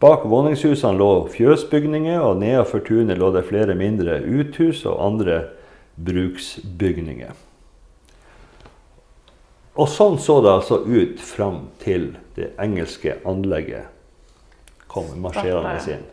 Bak 0.03 0.23
våningshusene 0.31 0.99
lå 0.99 1.11
fjøsbygninger, 1.33 2.19
og 2.23 2.39
nedenfor 2.39 2.83
tunet 2.87 3.19
lå 3.19 3.31
det 3.35 3.43
flere 3.47 3.75
mindre 3.75 4.19
uthus 4.23 4.85
og 4.87 4.99
andre 5.03 5.39
bruksbygninger. 5.95 7.33
Og 9.73 9.89
sånn 9.89 10.19
så 10.21 10.37
det 10.45 10.53
altså 10.53 10.83
ut 10.85 11.23
fram 11.23 11.65
til 11.81 12.13
det 12.37 12.53
engelske 12.61 13.17
anlegget 13.27 13.92
kom 14.93 15.09
marsjerende 15.21 15.77
inn. 15.93 16.03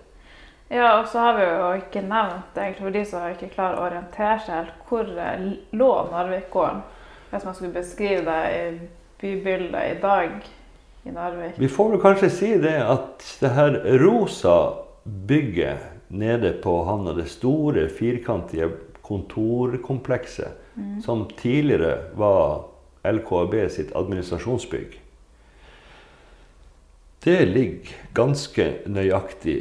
Ja, 0.70 1.00
og 1.00 1.08
så 1.10 1.18
har 1.18 1.34
vi 1.34 1.46
jo 1.48 1.70
ikke 1.80 2.02
nevnt, 2.06 2.54
egentlig 2.54 2.84
for 2.84 2.94
de 2.94 3.04
som 3.10 3.26
ikke 3.32 3.50
klarer 3.54 3.80
å 3.80 3.86
orientere 3.88 4.36
seg 4.44 4.54
helt, 4.54 4.76
hvor 4.88 5.08
eh, 5.18 5.46
lå 5.74 5.90
Narvikgården? 6.12 6.82
Hvis 7.30 7.46
man 7.46 7.54
skulle 7.54 7.74
beskrive 7.74 8.22
det 8.26 8.42
i 8.54 8.62
bybildet 9.20 9.96
i 9.96 9.98
dag 10.02 10.30
i 11.06 11.10
Narvik. 11.14 11.58
Vi 11.58 11.68
får 11.68 11.90
vel 11.90 12.02
kanskje 12.02 12.30
si 12.30 12.50
det 12.60 12.76
at 12.82 13.24
det 13.40 13.52
her 13.56 13.76
rosa 14.02 14.56
bygget 15.04 15.86
nede 16.10 16.52
på 16.62 16.74
havna, 16.84 17.14
det 17.14 17.28
store, 17.30 17.88
firkantige 17.88 18.70
kontorkomplekset, 19.06 20.56
Mm. 20.76 21.02
som 21.02 21.26
tidligere 21.36 21.96
var 22.14 22.64
LKAB 23.04 23.54
sitt 23.70 23.96
administrasjonsbygg, 23.96 25.00
det 27.24 27.38
ligger 27.46 27.94
ganske 28.16 28.66
nøyaktig 28.88 29.58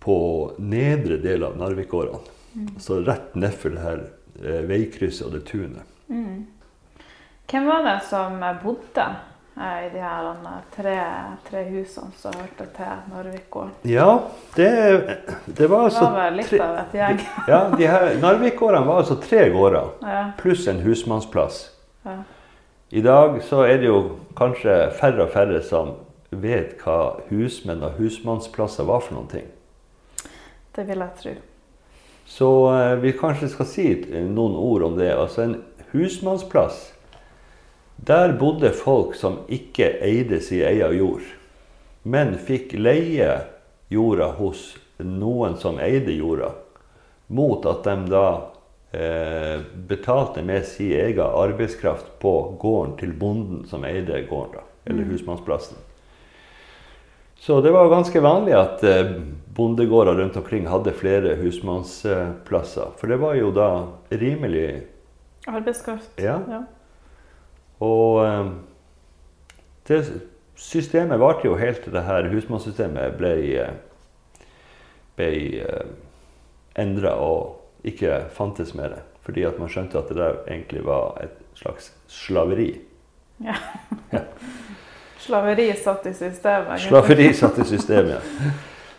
på 0.00 0.16
nedre 0.62 1.16
del 1.22 1.42
av 1.48 1.56
Narvikårene. 1.58 2.20
Mm. 2.56 2.68
Altså 2.76 3.00
rett 3.04 3.34
nedfor 3.36 3.74
det 3.74 3.82
her 3.84 4.02
eh, 4.42 4.60
veikrysset 4.68 5.26
og 5.26 5.32
det 5.34 5.42
tunet. 5.48 5.82
Mm. 6.08 6.44
Hvem 7.50 7.66
var 7.68 7.82
det 7.86 7.96
som 8.08 8.38
bodde 8.62 9.06
eh, 9.58 9.80
i 9.86 9.90
de 9.92 10.00
her 10.04 10.28
eh, 10.30 10.54
tre, 10.76 10.94
tre 11.50 11.64
husene 11.72 12.14
som 12.22 12.38
hørte 12.38 12.68
til 12.78 13.02
Narvikgården? 13.12 13.74
Ja, 13.90 14.08
det, 14.56 14.70
det 15.46 15.66
var 15.68 15.88
Det 15.88 15.90
altså 15.90 16.06
var 16.06 16.16
vel 16.22 16.40
litt 16.40 16.50
tre- 16.54 16.62
av 16.70 16.80
et 16.84 16.96
gjeng. 17.00 17.20
Ja, 17.52 17.60
de 17.76 17.90
her 17.90 18.08
Narvikgårdene 18.22 18.86
var 18.88 19.02
altså 19.02 19.18
tre 19.26 19.48
gårder 19.54 19.90
Ja, 20.06 20.24
pluss 20.38 20.66
en 20.70 20.80
husmannsplass. 20.86 21.64
ja. 22.06 22.20
I 22.94 23.00
dag 23.02 23.40
så 23.42 23.64
er 23.66 23.80
det 23.82 23.88
jo 23.88 23.96
kanskje 24.38 24.74
færre 24.94 25.24
og 25.24 25.32
færre 25.34 25.58
som 25.66 25.88
vet 26.30 26.76
hva 26.82 27.20
husmenn 27.28 27.84
og 27.86 28.00
husmannsplasser 28.00 28.88
var 28.88 29.04
for 29.04 29.18
noen 29.18 29.30
ting. 29.30 29.46
Det 30.76 30.84
vil 30.88 31.04
jeg 31.04 31.20
tro. 31.22 31.34
Så 32.26 32.50
eh, 32.74 32.96
vi 33.00 33.14
kanskje 33.16 33.48
skal 33.52 33.70
si 33.70 33.86
noen 34.10 34.56
ord 34.58 34.82
om 34.88 34.98
det. 34.98 35.12
Altså 35.14 35.46
en 35.46 35.56
husmannsplass, 35.92 36.90
der 37.96 38.34
bodde 38.36 38.72
folk 38.76 39.14
som 39.16 39.44
ikke 39.48 39.94
eide 40.04 40.40
sin 40.44 40.66
egen 40.66 40.98
jord, 40.98 41.24
men 42.02 42.34
fikk 42.36 42.74
leie 42.76 43.30
jorda 43.88 44.32
hos 44.36 44.74
noen 44.98 45.56
som 45.60 45.80
eide 45.80 46.12
jorda, 46.18 46.50
mot 47.26 47.64
at 47.66 47.86
de 47.86 47.96
da 48.10 48.26
eh, 48.90 49.62
betalte 49.88 50.44
med 50.44 50.66
sin 50.68 50.92
egen 50.98 51.24
arbeidskraft 51.24 52.18
på 52.20 52.36
gården 52.60 52.96
til 53.00 53.14
bonden 53.16 53.64
som 53.70 53.86
eide 53.86 54.26
gården, 54.28 54.58
da, 54.58 54.66
eller 54.90 55.08
husmannsplassen. 55.12 55.85
Så 57.38 57.60
det 57.60 57.70
var 57.70 57.88
ganske 57.88 58.20
vanlig 58.20 58.54
at 58.56 58.84
eh, 58.84 59.10
bondegårder 59.56 60.14
rundt 60.14 60.36
omkring 60.36 60.66
hadde 60.66 60.92
flere 60.92 61.36
husmannsplasser. 61.40 62.94
For 62.98 63.12
det 63.12 63.20
var 63.22 63.36
jo 63.38 63.52
da 63.54 63.68
rimelig 64.10 64.86
Arbeidskraft. 65.46 66.10
Ja. 66.18 66.40
Ja. 66.50 66.62
Og 67.84 68.24
eh, 68.26 68.48
det 69.86 70.00
systemet 70.58 71.20
varte 71.22 71.46
jo 71.46 71.58
helt 71.60 71.84
til 71.84 71.94
det 71.94 72.02
her 72.08 72.26
husmannssystemet 72.32 73.14
ble, 73.20 73.34
eh, 73.60 74.48
ble 75.16 75.30
endra 76.76 77.14
og 77.22 77.86
ikke 77.86 78.24
fantes 78.34 78.74
mer. 78.74 78.98
Fordi 79.26 79.46
at 79.46 79.58
man 79.58 79.70
skjønte 79.70 79.98
at 79.98 80.10
det 80.10 80.18
der 80.18 80.40
egentlig 80.46 80.84
var 80.86 81.18
et 81.22 81.38
slags 81.58 81.92
slaveri. 82.10 82.72
Slaveri 85.26 85.72
satt 85.74 86.06
i 86.06 86.14
systemet. 86.14 86.80
Slaveri 86.80 87.32
satt 87.34 87.58
i 87.58 87.64
systemet. 87.64 88.22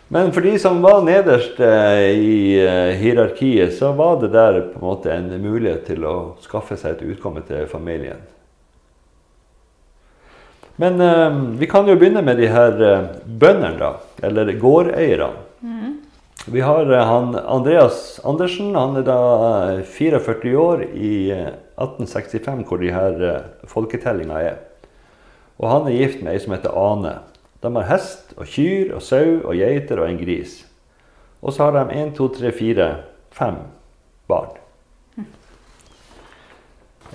Men 0.08 0.32
for 0.32 0.44
de 0.44 0.58
som 0.58 0.82
var 0.82 1.02
nederst 1.04 1.60
eh, 1.60 2.10
i 2.16 2.60
eh, 2.60 2.96
hierarkiet, 3.00 3.74
så 3.78 3.92
var 3.92 4.20
det 4.20 4.28
der 4.32 4.60
på 4.72 4.80
en 4.80 4.84
måte 4.84 5.12
en 5.12 5.28
mulighet 5.40 5.86
til 5.88 6.04
å 6.08 6.14
skaffe 6.44 6.76
seg 6.80 6.96
et 6.96 7.06
utkomme 7.14 7.40
til 7.48 7.64
familien. 7.68 8.20
Men 10.76 11.00
eh, 11.00 11.40
vi 11.60 11.68
kan 11.68 11.88
jo 11.88 11.96
begynne 11.96 12.24
med 12.24 12.40
de 12.40 12.52
her 12.52 12.84
eh, 12.84 13.10
bøndene, 13.24 13.76
da. 13.80 13.92
Eller 14.22 14.52
gårdeierne. 14.60 15.46
Vi 16.48 16.60
har 16.64 16.86
han 16.86 17.34
Andreas 17.36 18.20
Andersen. 18.24 18.72
Han 18.76 18.96
er 19.00 19.04
da 19.08 19.18
eh, 19.74 19.84
44 19.84 20.56
år 20.60 20.86
i 20.92 21.12
eh, 21.32 21.52
1865, 21.80 22.64
hvor 22.68 22.80
de 22.80 22.92
her 22.92 23.28
folketellinga 23.68 24.40
er. 24.44 24.64
Og 25.58 25.66
han 25.70 25.88
er 25.88 25.98
gift 25.98 26.22
med 26.22 26.34
ei 26.34 26.42
som 26.42 26.54
heter 26.54 26.76
Ane. 26.78 27.18
De 27.62 27.72
har 27.74 27.88
hest 27.90 28.34
og 28.38 28.46
kyr 28.46 28.94
og 28.94 29.02
sau 29.02 29.40
og 29.42 29.56
geiter 29.58 29.98
og 29.98 30.10
en 30.10 30.20
gris. 30.20 30.60
Og 31.42 31.54
så 31.54 31.66
har 31.66 31.74
de 31.74 31.98
én, 31.98 32.14
to, 32.14 32.28
tre, 32.34 32.52
fire, 32.54 32.88
fem 33.34 33.58
barn. 34.30 34.54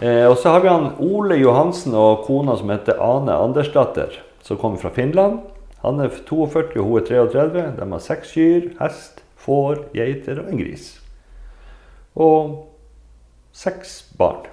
Eh, 0.01 0.25
og 0.27 0.37
så 0.41 0.51
har 0.51 0.63
vi 0.63 0.71
han 0.71 0.93
Ole 1.03 1.37
Johansen 1.39 1.95
og 1.95 2.25
kona 2.27 2.55
som 2.59 2.71
heter 2.73 2.99
Ane 3.03 3.35
Andersdatter, 3.35 4.15
som 4.43 4.59
kommer 4.59 4.81
fra 4.81 4.91
Finland. 4.95 5.39
Han 5.83 5.99
er 5.99 6.11
42 6.27 6.79
og 6.79 6.87
hun 6.87 7.01
er 7.01 7.07
33. 7.07 7.65
De 7.79 7.89
har 7.91 8.03
seks 8.03 8.33
kyr, 8.35 8.69
hest, 8.79 9.23
får, 9.43 9.85
geiter 9.95 10.39
og 10.43 10.51
en 10.51 10.63
gris. 10.63 10.89
Og 12.15 12.55
seks 13.55 14.01
barn. 14.17 14.47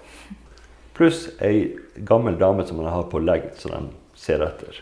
Pluss 1.00 1.30
ei 1.40 1.78
gammel 1.97 2.35
dame 2.37 2.66
som 2.69 2.76
han 2.78 2.92
har 2.92 3.07
på 3.09 3.23
legg, 3.25 3.47
så 3.57 3.71
de 3.73 3.78
ser 4.21 4.42
etter. 4.45 4.80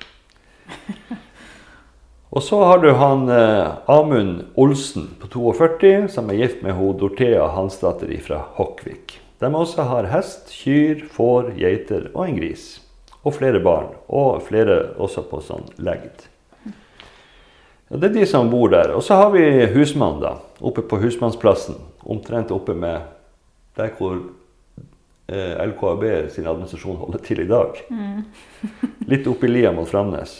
Og 2.34 2.42
så 2.42 2.58
har 2.66 2.80
du 2.82 2.88
han 2.98 3.28
eh, 3.30 3.68
Amund 3.86 4.40
Olsen 4.58 5.04
på 5.20 5.28
42, 5.30 6.08
som 6.10 6.26
er 6.26 6.40
gift 6.40 6.64
med 6.66 6.74
ho 6.74 6.88
Dorthea 6.98 7.44
Hansdatter 7.54 8.10
fra 8.24 8.40
Hokkvik. 8.56 9.14
De 9.38 9.52
også 9.54 9.86
har 9.86 10.08
hest, 10.10 10.50
kyr, 10.50 11.04
får, 11.14 11.52
geiter 11.60 12.08
og 12.10 12.24
en 12.24 12.40
gris. 12.40 12.66
Og 13.22 13.36
flere 13.38 13.62
barn. 13.62 13.94
Og 14.10 14.42
flere 14.48 14.80
også 14.98 15.22
på 15.30 15.38
sånn 15.46 15.70
legd. 15.78 16.26
Det 17.94 18.10
er 18.10 18.16
de 18.18 18.26
som 18.26 18.50
bor 18.50 18.74
der. 18.74 18.90
Og 18.98 19.06
så 19.06 19.22
har 19.22 19.30
vi 19.38 19.46
husmannen, 19.70 20.18
da. 20.26 20.34
Oppe 20.58 20.82
på 20.82 20.98
Husmannsplassen. 20.98 21.78
Omtrent 22.02 22.50
oppe 22.50 22.74
med 22.74 23.06
der 23.78 23.94
hvor 23.94 24.18
LKAB 25.28 26.04
sin 26.32 26.46
administrasjon 26.46 26.96
holder 26.96 27.20
til 27.24 27.42
i 27.42 27.48
dag. 27.48 27.82
Litt 29.10 29.26
oppi 29.28 29.50
lia 29.50 29.72
mot 29.76 29.88
Framnes. 29.88 30.38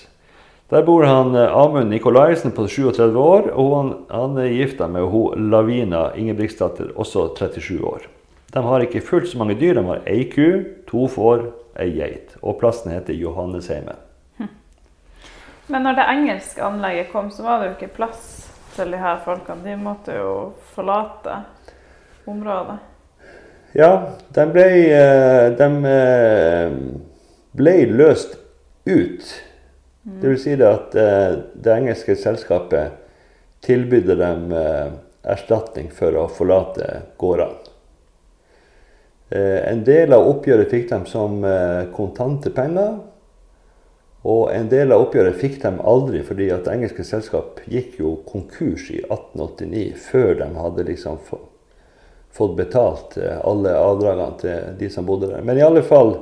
Der 0.69 0.83
bor 0.83 1.05
han 1.05 1.35
eh, 1.37 1.57
Amund 1.57 1.91
Nikolaisen 1.91 2.53
på 2.53 2.67
37 2.69 3.17
år, 3.17 3.51
og 3.57 3.71
han, 3.77 3.93
han 4.13 4.37
er 4.41 4.51
gifta 4.53 4.89
med 4.89 5.07
hun 5.09 5.49
Lavina 5.51 6.11
Ingebrigtsdatter, 6.17 6.91
også 6.97 7.31
37 7.39 7.79
år. 7.85 8.09
De 8.53 8.65
har 8.65 8.85
ikke 8.85 9.01
fullt 9.05 9.31
så 9.31 9.39
mange 9.41 9.57
dyr. 9.61 9.79
De 9.79 9.85
har 9.87 10.05
ei 10.09 10.27
ku, 10.29 10.65
to 10.89 11.07
får, 11.09 11.47
ei 11.81 11.89
geit. 11.97 12.37
Og 12.43 12.59
plassen 12.61 12.93
heter 12.93 13.17
Johannesheimen. 13.17 13.97
Men 15.73 15.85
når 15.85 15.97
det 15.97 16.07
engelske 16.13 16.65
anlegget 16.65 17.13
kom, 17.13 17.33
så 17.33 17.45
var 17.45 17.61
det 17.61 17.71
jo 17.71 17.77
ikke 17.79 17.97
plass 17.97 18.29
til 18.77 18.93
de 18.93 19.01
her 19.01 19.21
folkene. 19.25 19.65
De 19.65 19.77
måtte 19.81 20.17
jo 20.17 20.35
forlate 20.75 21.43
området. 22.29 22.77
Ja, 23.79 24.09
de 24.35 24.45
ble, 24.51 24.65
eh, 24.91 25.49
de 25.55 25.67
eh, 25.87 26.73
ble 27.55 27.75
løst 27.95 28.33
ut. 28.91 29.29
Det 30.03 30.33
vil 30.33 30.39
si 30.43 30.57
det 30.59 30.67
at 30.67 30.97
eh, 30.99 31.35
det 31.55 31.77
engelske 31.77 32.17
selskapet 32.19 32.97
tilbydde 33.63 34.17
dem 34.19 34.51
erstatning 35.23 35.93
for 35.95 36.17
å 36.19 36.25
forlate 36.31 36.89
gårdene. 37.21 37.65
En 39.29 39.83
del 39.85 40.15
av 40.17 40.25
oppgjøret 40.25 40.71
fikk 40.73 40.87
de 40.89 40.99
som 41.11 41.43
kontante 41.93 42.49
penger. 42.55 42.95
Og 44.31 44.47
en 44.55 44.71
del 44.71 44.95
av 44.95 45.05
oppgjøret 45.05 45.37
fikk 45.37 45.59
de 45.67 45.75
aldri, 45.93 46.23
fordi 46.25 46.49
at 46.55 46.71
engelske 46.71 47.05
selskap 47.05 47.61
gikk 47.69 47.99
jo 48.01 48.15
konkurs 48.31 48.89
i 48.95 49.03
1889, 49.03 49.93
før 50.07 50.33
de 50.41 50.49
hadde 50.63 50.87
liksom 50.89 51.21
fått 52.35 52.57
betalt 52.57 53.17
alle 53.19 53.75
avdragene 53.79 54.39
til 54.41 54.75
de 54.79 54.91
som 54.93 55.07
bodde 55.07 55.31
der. 55.31 55.43
Men 55.43 55.59
i 55.59 55.65
alle 55.65 55.83
fall, 55.87 56.15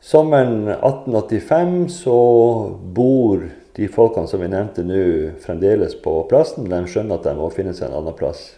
sommeren 0.00 0.68
1885 0.72 1.78
så 2.00 2.18
bor 2.96 3.44
de 3.76 3.88
folkene 3.92 4.28
som 4.30 4.40
vi 4.40 4.48
nevnte 4.50 4.84
nå, 4.86 5.02
fremdeles 5.44 5.98
på 6.02 6.14
plassen. 6.30 6.68
De 6.70 6.80
skjønner 6.88 7.18
at 7.18 7.28
de 7.28 7.34
må 7.36 7.50
finne 7.52 7.74
seg 7.76 7.90
en 7.90 7.98
annen 8.00 8.16
plass. 8.16 8.48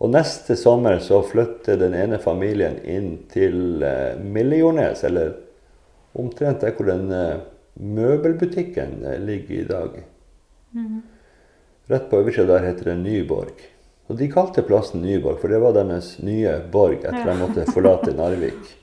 Og 0.00 0.12
neste 0.12 0.56
sommer 0.60 0.98
så 1.04 1.22
flytter 1.24 1.78
den 1.80 1.94
ene 1.96 2.18
familien 2.20 2.78
inn 2.84 3.12
til 3.32 3.84
Millejordnes, 4.20 5.04
eller 5.08 5.36
omtrent 6.16 6.64
der 6.64 6.74
hvor 6.76 6.88
den 6.88 7.12
møbelbutikken 7.76 9.00
ligger 9.24 9.54
i 9.56 9.68
dag. 9.68 10.02
Mm. 10.76 11.00
Rett 11.88 12.10
på 12.10 12.20
øversida 12.20 12.56
der 12.56 12.68
heter 12.70 12.90
det 12.90 12.98
Nyborg. 13.04 13.64
Og 14.06 14.18
de 14.20 14.28
kalte 14.30 14.62
plassen 14.62 15.02
Nyborg, 15.02 15.40
for 15.42 15.50
det 15.50 15.58
var 15.62 15.74
deres 15.74 16.14
nye 16.22 16.60
borg 16.72 17.00
etter 17.00 17.24
at 17.24 17.30
de 17.32 17.38
måtte 17.40 17.70
forlate 17.74 18.14
Narvik. 18.14 18.74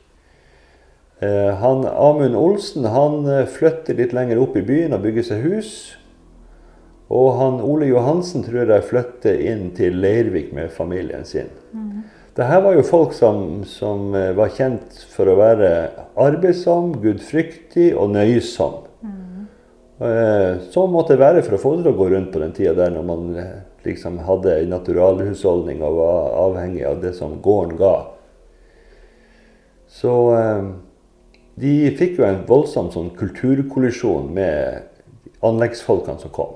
Eh, 1.23 1.51
han, 1.61 1.85
Amund 1.87 2.35
Olsen 2.35 2.89
han 2.91 3.23
flytter 3.47 3.95
litt 3.95 4.15
lenger 4.15 4.41
opp 4.43 4.57
i 4.59 4.65
byen 4.67 4.95
og 4.97 5.05
bygger 5.05 5.29
seg 5.29 5.45
hus. 5.47 5.73
Og 7.13 7.37
han 7.39 7.61
Ole 7.63 7.87
Johansen 7.87 8.43
tror 8.43 8.67
jeg 8.67 8.89
flytter 8.89 9.39
inn 9.51 9.69
til 9.77 9.95
Leirvik 10.03 10.51
med 10.55 10.71
familien 10.75 11.23
sin. 11.27 11.51
Mm. 11.71 12.03
Dette 12.33 12.61
var 12.65 12.73
jo 12.73 12.85
folk 12.87 13.13
som, 13.13 13.61
som, 13.69 14.09
var 14.11 14.53
kjent 14.55 15.03
for 15.13 15.29
å 15.29 15.35
være 15.37 15.67
arbeidsom, 16.17 16.95
gudfryktig 17.03 17.91
og 17.93 18.15
nøysom. 18.15 18.79
Mm. 19.05 19.43
Sånn 20.73 20.89
måtte 20.91 21.13
det 21.13 21.21
være 21.21 21.43
for 21.45 21.55
å 21.55 21.61
få 21.61 21.75
det 21.75 21.85
til 21.85 21.93
å 21.93 21.99
gå 21.99 22.07
rundt 22.15 22.31
på 22.33 22.41
den 22.41 22.55
tida 22.57 22.73
der 22.79 22.95
når 22.95 23.05
man 23.05 23.27
liksom 23.85 24.19
hadde 24.27 24.57
en 24.59 24.73
naturalhusholdning 24.73 25.83
og 25.83 25.99
var 25.99 26.33
avhengig 26.47 26.83
av 26.87 27.01
det 27.03 27.13
som 27.17 27.37
gården 27.43 27.77
ga. 27.79 27.93
Så 29.93 30.13
de 31.61 31.73
fikk 31.99 32.17
jo 32.17 32.25
en 32.25 32.43
voldsom 32.47 32.89
sånn 32.93 33.11
kulturkollisjon 33.17 34.31
med 34.33 34.89
anleggsfolkene 35.45 36.21
som 36.21 36.33
kom. 36.33 36.55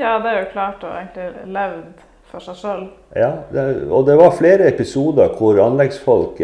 Ja, 0.00 0.16
det 0.20 0.30
er 0.30 0.38
jo 0.42 0.52
klart 0.52 0.84
å 0.84 0.92
egentlig 0.92 1.52
levd 1.52 2.06
for 2.30 2.44
seg 2.44 2.58
sjøl. 2.60 2.86
Ja, 3.16 3.30
det, 3.52 3.66
og 3.88 4.06
det 4.08 4.16
var 4.18 4.34
flere 4.36 4.68
episoder 4.70 5.34
hvor 5.38 5.60
anleggsfolk 5.64 6.40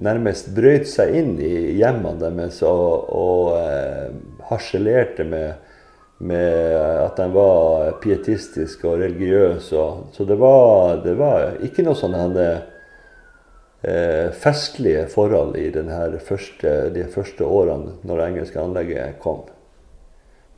nærmest 0.00 0.48
brøt 0.56 0.88
seg 0.88 1.14
inn 1.20 1.34
i 1.44 1.76
hjemmene 1.80 2.20
deres 2.22 2.60
og, 2.64 3.10
og 3.12 3.50
eh, 3.58 4.06
harselerte 4.48 5.26
med, 5.28 5.58
med, 6.20 6.76
at 6.76 7.16
de 7.16 7.26
var 7.32 7.94
pietistiske 8.02 8.88
og 8.88 9.00
religiøse. 9.00 9.76
Og, 9.76 10.10
så 10.12 10.26
det 10.28 10.36
var, 10.40 11.00
det 11.04 11.14
var, 11.18 11.56
ikke 11.64 11.84
noe 11.86 11.96
sånn 11.96 12.14
eh, 12.36 12.60
festlige 14.36 15.06
forhold 15.12 15.56
i 15.56 15.70
første, 16.20 16.74
de 16.94 17.06
første 17.08 17.44
årene 17.44 17.96
når 18.04 18.20
det 18.20 18.28
engelske 18.28 18.60
anlegget 18.60 19.20
kom. 19.24 19.46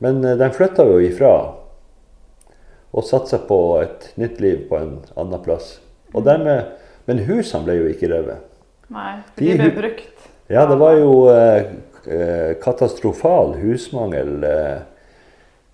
Men 0.03 0.23
eh, 0.25 0.37
de 0.39 0.51
flytta 0.51 0.87
jo 0.89 0.99
ifra 1.03 1.33
og 2.93 3.05
satsa 3.07 3.39
på 3.47 3.59
et 3.81 4.11
nytt 4.21 4.41
liv 4.43 4.67
på 4.69 4.77
en 4.77 4.97
annen 5.17 5.41
plass. 5.41 5.79
Dermed, 6.13 6.75
men 7.09 7.23
husene 7.25 7.65
ble 7.65 7.79
jo 7.79 7.87
ikke 7.89 8.11
revet. 8.11 8.43
Nei, 8.93 9.15
for 9.33 9.41
de 9.41 9.55
ble 9.57 9.71
brukt. 9.73 10.27
Ja, 10.51 10.67
det 10.69 10.75
var 10.77 10.97
jo 10.99 11.13
eh, 11.31 12.51
katastrofal 12.61 13.55
husmangel 13.63 14.43
eh, 14.45 14.81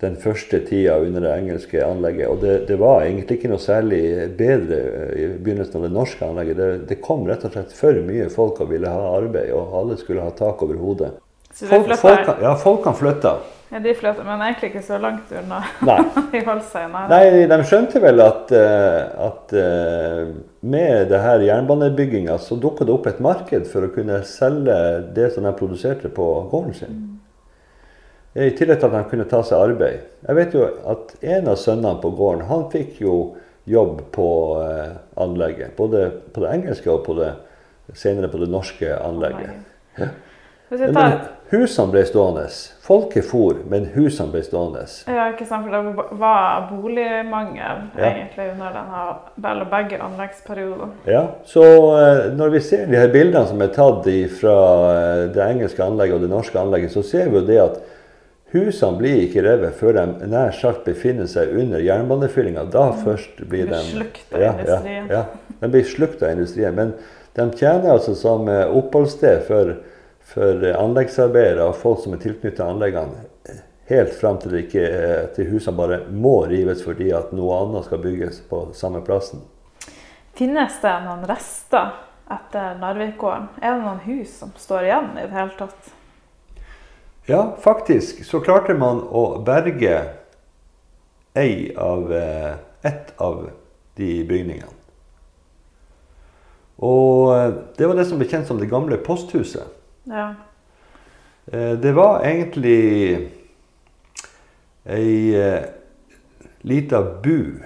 den 0.00 0.16
første 0.16 0.62
tida 0.64 0.96
under 1.00 1.24
det 1.24 1.32
engelske 1.36 1.84
anlegget. 1.84 2.28
Og 2.28 2.40
det, 2.40 2.56
det, 2.68 2.78
var 2.80 3.04
egentlig 3.04 3.36
ikke 3.38 3.52
noe 3.52 3.60
særlig 3.60 4.02
bedre 4.38 4.80
i 5.12 5.28
begynnelsen 5.36 5.80
av 5.80 5.86
det 5.86 5.92
norske 5.94 6.26
anlegget. 6.26 6.56
Det, 6.56 6.68
det, 6.88 7.00
kom 7.04 7.26
rett 7.28 7.44
og 7.44 7.52
slett 7.54 7.76
for 7.76 8.00
mye 8.06 8.30
folk 8.32 8.62
og 8.64 8.72
ville 8.72 8.90
ha 8.90 9.14
arbeid, 9.18 9.52
og 9.56 9.76
alle 9.82 10.00
skulle 10.00 10.24
ha 10.24 10.32
tak 10.36 10.64
over 10.64 10.80
hodet. 10.80 11.14
Folk, 11.60 11.90
folk, 11.98 12.28
ja, 12.40 12.54
folkene 12.56 12.96
flytta. 12.96 13.34
Ja, 13.70 13.78
de 13.82 13.92
flytta, 13.94 14.24
men 14.26 14.40
egentlig 14.42 14.70
ikke 14.70 14.84
så 14.86 14.96
langt 15.02 15.30
unna. 15.36 15.60
Nei. 15.90 15.98
de 16.32 16.42
holdt 16.46 16.66
seg 16.72 16.88
nær. 16.90 17.10
Nei, 17.10 17.44
de 17.50 17.60
skjønte 17.68 18.02
vel 18.02 18.24
at, 18.24 18.54
at 18.54 19.54
med 20.64 21.10
det 21.12 21.20
her 21.26 21.44
jernbanebygginga 21.44 22.38
så 22.40 22.58
dukka 22.58 22.88
det 22.88 22.96
opp 22.96 23.10
et 23.10 23.20
marked 23.22 23.68
for 23.70 23.86
å 23.86 23.92
kunne 23.94 24.22
selge 24.26 24.80
det 25.14 25.32
som 25.34 25.46
de 25.46 25.54
produserte 25.58 26.10
på 26.14 26.32
gården 26.50 26.76
sin. 26.80 27.00
I 28.34 28.50
tillegg 28.54 28.78
til 28.78 28.86
at 28.86 28.94
de 28.94 29.02
kunne 29.10 29.26
ta 29.30 29.40
seg 29.42 29.58
arbeid. 29.58 30.02
Jeg 30.26 30.36
vet 30.38 30.52
jo 30.54 30.66
at 30.92 31.14
en 31.34 31.48
av 31.50 31.58
sønnene 31.58 31.98
på 32.02 32.12
gården 32.14 32.46
han 32.46 32.68
fikk 32.70 33.00
jo 33.02 33.14
jobb 33.70 34.04
på 34.14 34.28
anlegget. 35.18 35.74
Både 35.76 36.06
på 36.34 36.44
det 36.44 36.52
engelske 36.54 36.90
og 36.92 37.02
på 37.06 37.16
det, 37.18 37.32
senere 37.98 38.30
på 38.30 38.38
det 38.38 38.50
norske 38.52 38.94
anlegget. 39.02 39.58
Ja. 39.98 40.12
Men 40.70 41.16
husene 41.50 41.90
ble 41.90 42.04
stående. 42.06 42.44
Folket 42.86 43.26
for, 43.26 43.58
men 43.66 43.88
husene 43.96 44.30
ble 44.30 44.42
stående. 44.46 44.84
Ja, 45.10 45.24
ikke 45.32 45.46
sant, 45.48 45.66
for 45.66 45.74
det 45.74 46.20
var 46.20 46.68
boligmangel 46.70 47.80
Ja. 47.98 48.12
egentlig 48.12 48.52
under 48.52 48.76
denne, 48.78 49.64
begge 49.70 49.98
anleggsperioden. 49.98 50.92
Ja, 51.10 51.24
så 51.44 51.64
eh, 51.98 52.30
når 52.38 52.54
vi 52.54 52.60
ser 52.60 52.86
de 52.86 52.96
her 52.96 53.10
bildene 53.10 53.46
som 53.46 53.60
er 53.62 53.74
tatt 53.74 54.06
fra 54.38 54.58
det 55.34 55.42
engelske 55.48 55.82
anlegget 55.82 56.14
og 56.20 56.22
det 56.28 56.30
norske 56.30 56.60
anlegget, 56.60 56.94
så 56.94 57.02
ser 57.02 57.28
vi 57.28 57.40
jo 57.42 57.46
det 57.46 57.58
at 57.58 57.82
husene 58.52 58.98
blir 58.98 59.22
ikke 59.26 59.44
revet 59.46 59.78
før 59.78 59.96
de 59.98 60.28
nær 60.30 60.52
sagt 60.56 60.84
befinner 60.88 61.28
seg 61.30 61.52
under 61.54 61.82
jernbanefyllinga. 61.84 62.66
Da 62.72 62.90
først 63.04 63.40
blir 63.50 63.70
de 63.70 63.80
slukt 63.86 64.34
av 64.34 64.42
ja, 64.42 64.52
industrien. 64.52 65.08
Ja, 65.10 65.22
ja, 65.22 65.56
de 65.60 65.72
blir 65.74 65.86
slukt 65.86 66.22
av 66.22 66.34
industrien. 66.34 66.74
Men 66.76 66.94
de 67.38 67.46
tjener 67.58 67.94
altså 67.94 68.14
som 68.18 68.48
eh, 68.50 68.66
oppholdssted 68.66 69.44
for, 69.46 69.76
for 70.32 70.66
anleggsarbeidere 70.72 71.70
og 71.70 71.78
folk 71.78 72.02
som 72.04 72.16
er 72.16 72.24
tilknyttet 72.24 72.64
anleggene. 72.66 73.26
Helt 73.90 74.12
fram 74.14 74.38
til, 74.38 74.54
det 74.54 74.66
ikke, 74.68 74.84
eh, 74.86 75.24
til 75.34 75.48
husene 75.50 75.78
bare 75.78 76.02
må 76.10 76.36
rives 76.50 76.84
fordi 76.86 77.10
at 77.14 77.32
noe 77.34 77.56
annet 77.64 77.88
skal 77.88 78.02
bygges 78.02 78.42
på 78.50 78.68
samme 78.78 79.02
plassen. 79.06 79.42
Finnes 80.38 80.76
det 80.82 80.92
noen 81.04 81.24
rester 81.28 81.96
etter 82.30 82.76
Narvikgården? 82.78 83.48
Er 83.60 83.74
det 83.74 83.82
noen 83.82 84.04
hus 84.06 84.36
som 84.42 84.52
står 84.58 84.86
igjen 84.86 85.10
i 85.18 85.24
det 85.24 85.34
hele 85.34 85.56
tatt? 85.58 85.90
Ja, 87.30 87.56
faktisk 87.60 88.24
så 88.24 88.40
klarte 88.42 88.74
man 88.74 89.04
å 89.06 89.38
berge 89.46 90.00
ei 91.38 91.70
av, 91.78 92.08
eh, 92.12 92.56
ett 92.82 93.12
av 93.22 93.44
de 93.94 94.08
bygningene. 94.26 94.74
Og 96.82 97.30
eh, 97.36 97.52
det 97.78 97.86
var 97.86 97.94
det 98.00 98.08
som 98.08 98.18
ble 98.18 98.26
kjent 98.26 98.50
som 98.50 98.58
det 98.58 98.66
gamle 98.72 98.98
posthuset. 98.98 99.62
Ja. 100.10 100.32
Eh, 101.52 101.76
Det 101.78 101.92
var 101.94 102.26
egentlig 102.26 103.30
ei 104.90 105.70
lita 106.66 107.04
bu 107.22 107.62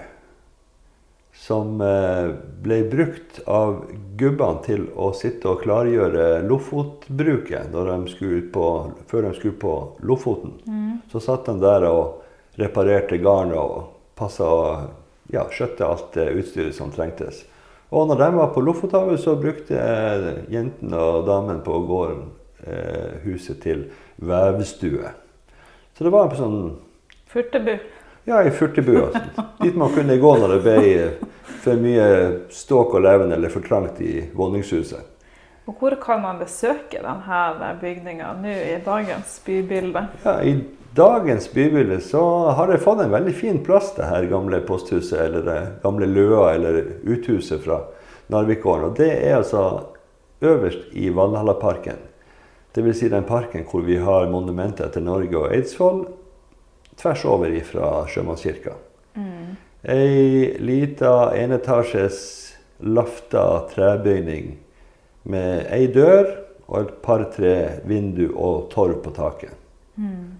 som 1.44 1.80
eh, 1.80 2.30
ble 2.64 2.78
brukt 2.88 3.42
av 3.44 3.82
gubbene 4.16 4.62
til 4.64 4.86
å 4.96 5.10
sitte 5.16 5.50
og 5.50 5.60
klargjøre 5.64 6.40
Lofotbruket 6.48 7.68
når 7.74 7.90
de 7.90 8.28
ut 8.38 8.52
på, 8.54 8.68
før 9.10 9.26
de 9.26 9.32
skulle 9.36 9.60
på 9.60 9.74
Lofoten. 10.08 10.54
Så 11.12 11.20
satt 11.20 11.50
de 11.50 11.58
der 11.60 11.84
og 11.90 12.22
reparerte 12.56 13.18
garnet 13.20 13.58
og 13.60 13.90
passa 14.16 14.46
ja, 15.34 15.44
skjøtte 15.52 15.84
alt 15.84 16.14
det 16.16 16.30
utstyret 16.32 16.76
som 16.76 16.92
trengtes. 16.94 17.42
Og 17.94 18.08
når 18.08 18.22
de 18.22 18.30
var 18.38 18.54
på 18.54 18.62
Lofothavet, 18.64 19.20
så 19.20 19.36
brukte 19.36 19.76
eh, 19.76 20.30
jentene 20.54 20.96
og 20.96 21.28
damene 21.28 21.60
på 21.66 21.76
gården 21.90 22.24
eh, 22.64 23.20
huset 23.26 23.60
til 23.62 23.84
vevstue. 24.16 25.12
Så 25.92 26.06
det 26.06 26.14
var 26.14 26.32
en 26.32 26.40
sånn 26.40 26.58
Furtebu. 27.34 27.76
Ja, 28.24 28.42
i 28.44 28.50
furtebu. 28.50 28.96
Altså. 29.06 29.46
Dit 29.62 29.76
man 29.76 29.92
kunne 29.94 30.18
gå 30.20 30.36
når 30.40 30.54
det 30.54 30.60
ble 30.64 31.08
for 31.64 31.80
mye 31.80 32.06
ståk 32.52 32.94
og 32.98 33.04
leven 33.04 33.32
eller 33.32 33.52
for 33.52 33.64
trangt 33.64 34.00
i 34.04 34.20
våningshuset. 34.36 35.10
Og 35.64 35.80
hvor 35.80 35.94
kan 35.96 36.20
man 36.20 36.40
besøke 36.42 37.00
denne 37.00 37.68
bygninga 37.80 38.34
nå 38.42 38.52
i 38.52 38.76
dagens 38.84 39.38
bybilde? 39.46 40.02
Ja, 40.24 40.34
I 40.44 40.58
dagens 40.96 41.48
bybilde 41.52 42.00
så 42.04 42.24
har 42.52 42.68
det 42.68 42.82
fått 42.84 43.00
en 43.00 43.14
veldig 43.14 43.32
fin 43.34 43.62
plass, 43.64 43.94
det 43.96 44.10
her 44.10 44.28
gamle 44.28 44.60
posthuset, 44.68 45.16
eller 45.20 45.46
det 45.46 45.60
gamle 45.82 46.06
løa, 46.06 46.50
eller 46.54 46.82
uthuset 47.08 47.64
fra 47.64 47.80
Narvikgården. 48.32 48.90
Og 48.90 48.98
det 49.00 49.08
er 49.14 49.38
altså 49.38 49.64
øverst 50.44 50.92
i 50.92 51.08
Valhallaparken. 51.08 51.96
Dvs. 52.76 52.98
Si 52.98 53.08
den 53.08 53.24
parken 53.24 53.64
hvor 53.70 53.84
vi 53.86 53.96
har 54.02 54.28
monumentet 54.28 54.88
etter 54.88 55.00
Norge 55.00 55.38
og 55.38 55.52
Eidsvoll 55.54 56.04
tvers 56.96 57.24
over 57.24 57.60
fra 57.64 58.06
Sjømannskirka. 58.08 58.74
Ei 59.84 60.56
lita 60.58 61.34
enetasjes 61.36 62.54
lafta 62.78 63.68
trebygning 63.74 64.56
med 65.22 65.66
ei 65.72 65.86
dør 65.92 66.30
og 66.66 66.78
et 66.80 66.96
par-tre 67.04 67.56
vindu 67.84 68.30
og 68.32 68.70
torv 68.72 69.02
på 69.04 69.12
taket. 69.16 69.52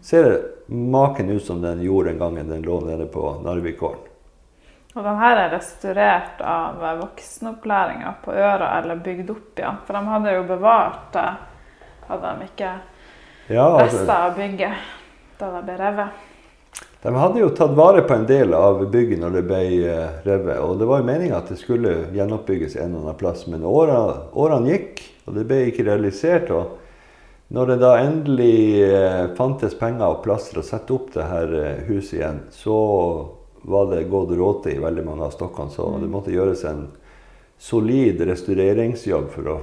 Ser 0.02 0.40
maken 0.66 1.30
ut 1.30 1.44
som 1.44 1.60
den 1.62 1.82
gjorde 1.84 2.10
den 2.10 2.18
gangen 2.18 2.48
den 2.48 2.62
lå 2.62 2.80
nede 2.80 3.06
på 3.06 3.36
Narvikgården. 3.44 4.10
Og 4.94 5.02
den 5.02 5.16
her 5.18 5.36
er 5.36 5.50
restaurert 5.50 6.40
av 6.40 6.78
voksenopplæringa 7.00 8.12
på 8.24 8.32
Øra, 8.32 8.78
eller 8.78 9.00
bygd 9.02 9.30
opp 9.34 9.58
igjen. 9.58 9.80
For 9.86 9.98
de 9.98 10.02
hadde 10.06 10.34
jo 10.36 10.44
bevart 10.46 11.08
det, 11.16 11.30
hadde 12.08 12.30
de 12.30 12.50
ikke 12.50 12.74
Ja, 13.48 13.64
altså, 13.66 13.98
rester 13.98 14.14
av 14.14 14.36
bygget 14.38 14.92
da 15.40 15.50
det 15.56 15.64
ble 15.66 15.74
revet. 15.80 16.22
De 17.04 17.14
hadde 17.14 17.42
jo 17.42 17.50
tatt 17.52 17.74
vare 17.76 18.02
på 18.08 18.14
en 18.16 18.24
del 18.26 18.54
av 18.56 18.80
bygget 18.90 19.20
når 19.20 19.34
det 19.36 19.42
ble 19.48 19.64
eh, 19.92 20.14
revet. 20.24 20.56
Og 20.64 20.78
det 20.80 20.88
var 20.88 21.02
jo 21.02 21.08
meninga 21.10 21.36
at 21.42 21.50
det 21.52 21.58
skulle 21.60 21.98
gjenoppbygges 22.16 22.78
en 22.78 22.94
eller 22.94 23.02
annen 23.02 23.20
plass. 23.20 23.44
Men 23.46 23.66
årene, 23.68 24.30
årene 24.32 24.72
gikk, 24.72 25.04
og 25.28 25.36
det 25.36 25.44
ble 25.50 25.60
ikke 25.68 25.86
realisert. 25.90 26.48
og 26.50 26.80
når 27.54 27.66
det 27.66 27.76
da 27.82 27.92
endelig 28.00 28.82
eh, 28.82 29.26
fantes 29.36 29.76
penger 29.76 30.08
og 30.08 30.22
plass 30.24 30.48
til 30.48 30.62
å 30.62 30.66
sette 30.66 30.94
opp 30.96 31.12
det 31.14 31.26
her 31.28 31.52
eh, 31.58 31.82
huset 31.90 32.16
igjen, 32.16 32.40
så 32.50 32.76
var 33.68 33.90
det 33.92 34.06
gått 34.12 34.32
råte 34.36 34.72
i 34.72 34.80
veldig 34.80 35.04
mange 35.04 35.28
av 35.28 35.34
stokkene. 35.36 35.70
Så 35.70 35.86
det 36.00 36.08
måtte 36.10 36.32
gjøres 36.32 36.64
en 36.68 36.86
solid 37.60 38.24
restaureringsjobb 38.26 39.28
for 39.36 39.52
å 39.52 39.58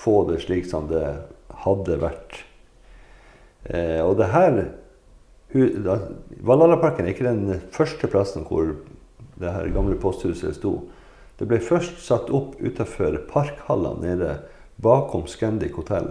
få 0.00 0.16
det 0.32 0.40
slik 0.42 0.66
som 0.68 0.88
det 0.88 1.04
hadde 1.66 2.00
vært. 2.00 2.42
Eh, 3.68 4.00
og 4.02 4.16
det 4.18 4.32
her 4.32 4.60
Valhallaparken 5.52 7.06
er 7.06 7.14
ikke 7.14 7.28
den 7.28 7.60
første 7.72 8.10
plassen 8.10 8.44
hvor 8.48 8.74
det 9.38 9.52
her 9.54 9.70
gamle 9.72 9.96
posthuset 10.00 10.56
sto. 10.58 10.88
Det 11.38 11.46
ble 11.48 11.60
først 11.62 12.02
satt 12.02 12.32
opp 12.34 12.58
utafor 12.60 13.16
parkhallene 13.30 14.02
nede 14.02 14.32
bakom 14.82 15.26
Scandic 15.30 15.76
hotell. 15.78 16.10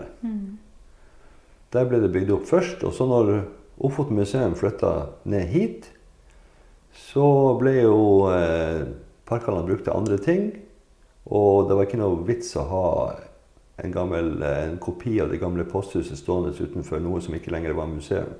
Der 1.75 1.85
ble 1.85 1.99
det 2.01 2.13
bygd 2.15 2.31
opp 2.31 2.47
først. 2.47 2.83
Og 2.87 2.95
så 2.95 3.05
når 3.05 3.33
Ofoten 3.77 4.17
museum 4.17 4.55
flytta 4.57 5.09
ned 5.29 5.51
hit, 5.51 5.91
så 6.97 7.27
ble 7.59 7.75
jo 7.83 8.25
eh, 8.31 8.87
parkhallene 9.29 9.67
brukt 9.67 9.85
til 9.85 9.93
andre 9.93 10.17
ting. 10.17 10.47
Og 11.29 11.67
det 11.67 11.77
var 11.77 11.85
ikke 11.85 11.99
noe 12.01 12.23
vits 12.25 12.55
å 12.57 12.63
ha 12.71 12.87
en, 13.83 13.91
gammel, 13.93 14.31
eh, 14.41 14.63
en 14.71 14.79
kopi 14.81 15.19
av 15.21 15.29
det 15.29 15.37
gamle 15.43 15.67
posthuset 15.69 16.17
stående 16.17 16.55
utenfor 16.57 17.03
noe 17.03 17.21
som 17.21 17.37
ikke 17.37 17.53
lenger 17.53 17.77
var 17.77 17.91
museum. 17.91 18.33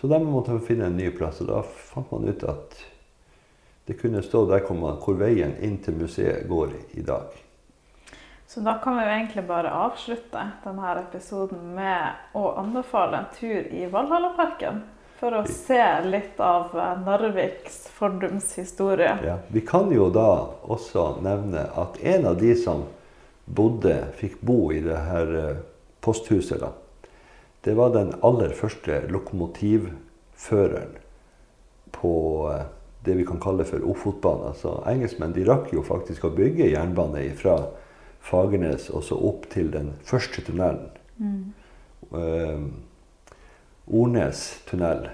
Så 0.00 0.06
da 0.06 0.18
måtte 0.18 0.50
man 0.50 0.60
finne 0.64 0.86
en 0.86 0.96
ny 0.96 1.10
plass, 1.10 1.42
og 1.44 1.50
da 1.50 1.60
fant 1.62 2.08
man 2.10 2.24
ut 2.24 2.44
at 2.48 2.78
det 3.84 3.98
kunne 4.00 4.22
stå 4.24 4.46
der 4.48 4.62
hvor, 4.64 5.18
veien 5.20 5.52
inn 5.60 5.76
til 5.84 5.98
museet 6.00 6.46
går 6.48 6.72
i, 6.96 7.02
dag. 7.04 7.34
Så 8.46 8.62
da 8.64 8.78
kan 8.80 8.96
vi 8.96 9.04
jo 9.04 9.10
egentlig 9.12 9.44
bare 9.48 9.72
avslutte 9.76 10.46
denne 10.64 10.94
episoden 11.02 11.74
med 11.76 12.32
å 12.32 12.46
anbefale 12.62 13.20
en 13.20 13.28
tur 13.36 13.68
i 13.68 13.84
Valhallaparken. 13.92 14.80
For 15.20 15.36
å 15.36 15.42
se 15.44 15.82
litt 16.06 16.40
av 16.40 16.72
Narviks 17.04 17.04
Narviks 17.04 17.82
fordumshistorie. 17.92 19.18
Ja, 19.26 19.36
vi 19.52 19.60
kan 19.60 19.92
jo 19.92 20.08
da 20.08 20.30
også 20.64 21.18
nevne 21.20 21.66
at 21.76 22.00
en 22.00 22.24
av 22.30 22.40
de 22.40 22.54
som 22.56 22.86
bodde, 23.44 23.98
fikk 24.16 24.40
bo 24.40 24.70
i 24.72 24.80
det 24.80 24.96
her 25.10 25.34
eh, 25.42 25.60
posthuset, 26.00 26.62
da, 26.62 26.72
det 27.64 27.74
var 27.76 27.92
den 27.92 28.14
aller 28.24 28.54
første 28.56 29.02
lokomotivføreren 29.12 30.96
på 31.92 32.14
eh, 32.52 32.66
det 33.04 33.16
vi 33.18 33.26
kan 33.28 33.40
kalle 33.40 33.64
for 33.68 33.84
Ofotbanen. 33.84 34.52
Altså, 34.52 34.78
engelskmenn 34.88 35.34
de 35.36 35.44
rakk 35.48 35.72
jo 35.74 35.84
faktisk 35.84 36.24
å 36.24 36.34
bygge 36.36 36.70
jernbane 36.70 37.24
fra 37.36 37.56
Fagernes 38.24 38.90
og 38.92 39.04
så 39.04 39.16
opp 39.16 39.48
til 39.52 39.70
den 39.72 39.92
første 40.04 40.44
tunnelen. 40.44 40.88
Eh, 42.16 42.60
Ornes 43.90 44.44
tunnel. 44.68 45.08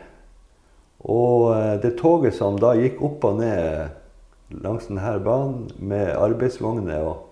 Og 1.06 1.54
eh, 1.56 1.76
det 1.82 1.96
toget 2.00 2.36
som 2.38 2.58
da 2.60 2.74
gikk 2.78 3.00
opp 3.06 3.24
og 3.26 3.40
ned 3.40 4.58
langs 4.62 4.86
denne 4.86 5.16
banen 5.24 5.66
med 5.78 6.14
arbeidsvogner 6.14 7.02
og 7.02 7.22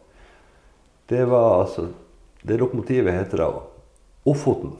Det 1.07 1.27
var 1.29 1.61
altså 1.61 1.83
Det 2.43 2.57
lokomotivet 2.57 3.13
heter 3.13 3.39
da 3.39 3.49
Ofoten. 4.25 4.73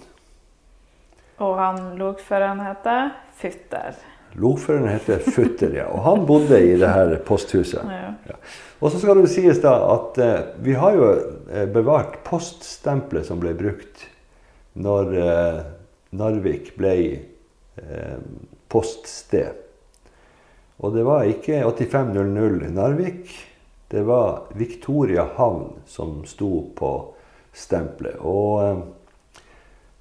Og 1.43 1.57
han 1.59 1.95
lokføreren 1.99 2.61
heter 2.63 3.15
Futter. 3.35 3.97
Lokføreren 4.39 4.89
heter 4.89 5.19
Futter, 5.19 5.75
ja. 5.75 5.89
Og 5.91 6.03
han 6.07 6.27
bodde 6.27 6.59
i 6.63 6.75
det 6.79 6.91
her 6.91 7.15
posthuset. 7.27 7.83
Ja. 7.91 8.39
Og 8.81 8.91
så 8.91 9.01
skal 9.03 9.23
det 9.23 9.31
sies 9.33 9.61
da 9.63 9.75
at 9.95 10.19
eh, 10.23 10.41
vi 10.63 10.75
har 10.79 10.97
jo 10.99 11.11
eh, 11.51 11.67
bevart 11.71 12.21
poststempelet 12.27 13.27
som 13.29 13.43
ble 13.43 13.55
brukt 13.59 14.09
når 14.75 15.15
eh, 15.23 15.61
Narvik 16.19 16.75
ble 16.79 16.97
eh, 17.81 18.19
poststed. 18.71 19.63
Og 20.83 20.95
det 20.95 21.05
var 21.07 21.31
ikke 21.31 21.63
8500 21.67 22.71
Narvik. 22.75 23.31
Det 23.91 24.03
var 24.07 24.51
Victoria 24.59 25.29
havn 25.37 25.71
som 25.87 26.25
sto 26.27 26.51
på 26.75 26.93
stempelet. 27.55 28.19
Og 28.19 28.63
eh, 28.65 28.85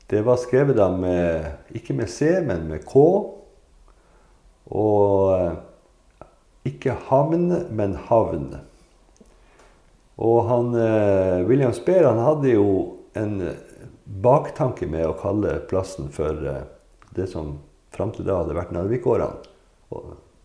det 0.08 0.22
var 0.22 0.38
skrevet 0.38 0.78
da 0.78 0.90
med, 0.92 1.46
ikke 1.76 1.96
med 1.96 2.10
C, 2.12 2.36
men 2.46 2.68
med 2.68 2.84
K. 2.86 3.04
Og 4.74 5.32
eh, 5.38 5.54
ikke 6.70 6.96
havn, 7.10 7.48
men 7.72 7.96
havn. 8.10 8.50
Og 10.24 10.40
han, 10.50 10.74
eh, 10.78 11.40
William 11.48 11.74
Speer 11.76 12.08
han 12.10 12.22
hadde 12.24 12.54
jo 12.54 12.68
en 13.18 13.40
eh, 13.48 13.62
baktanke 14.04 14.88
med 14.92 15.08
å 15.08 15.18
kalle 15.20 15.62
plassen 15.70 16.12
for 16.14 16.44
det 17.16 17.28
som 17.32 17.58
fram 17.94 18.12
til 18.14 18.28
da 18.28 18.42
hadde 18.42 18.58
vært 18.58 18.74
Narvikårene. 18.76 19.40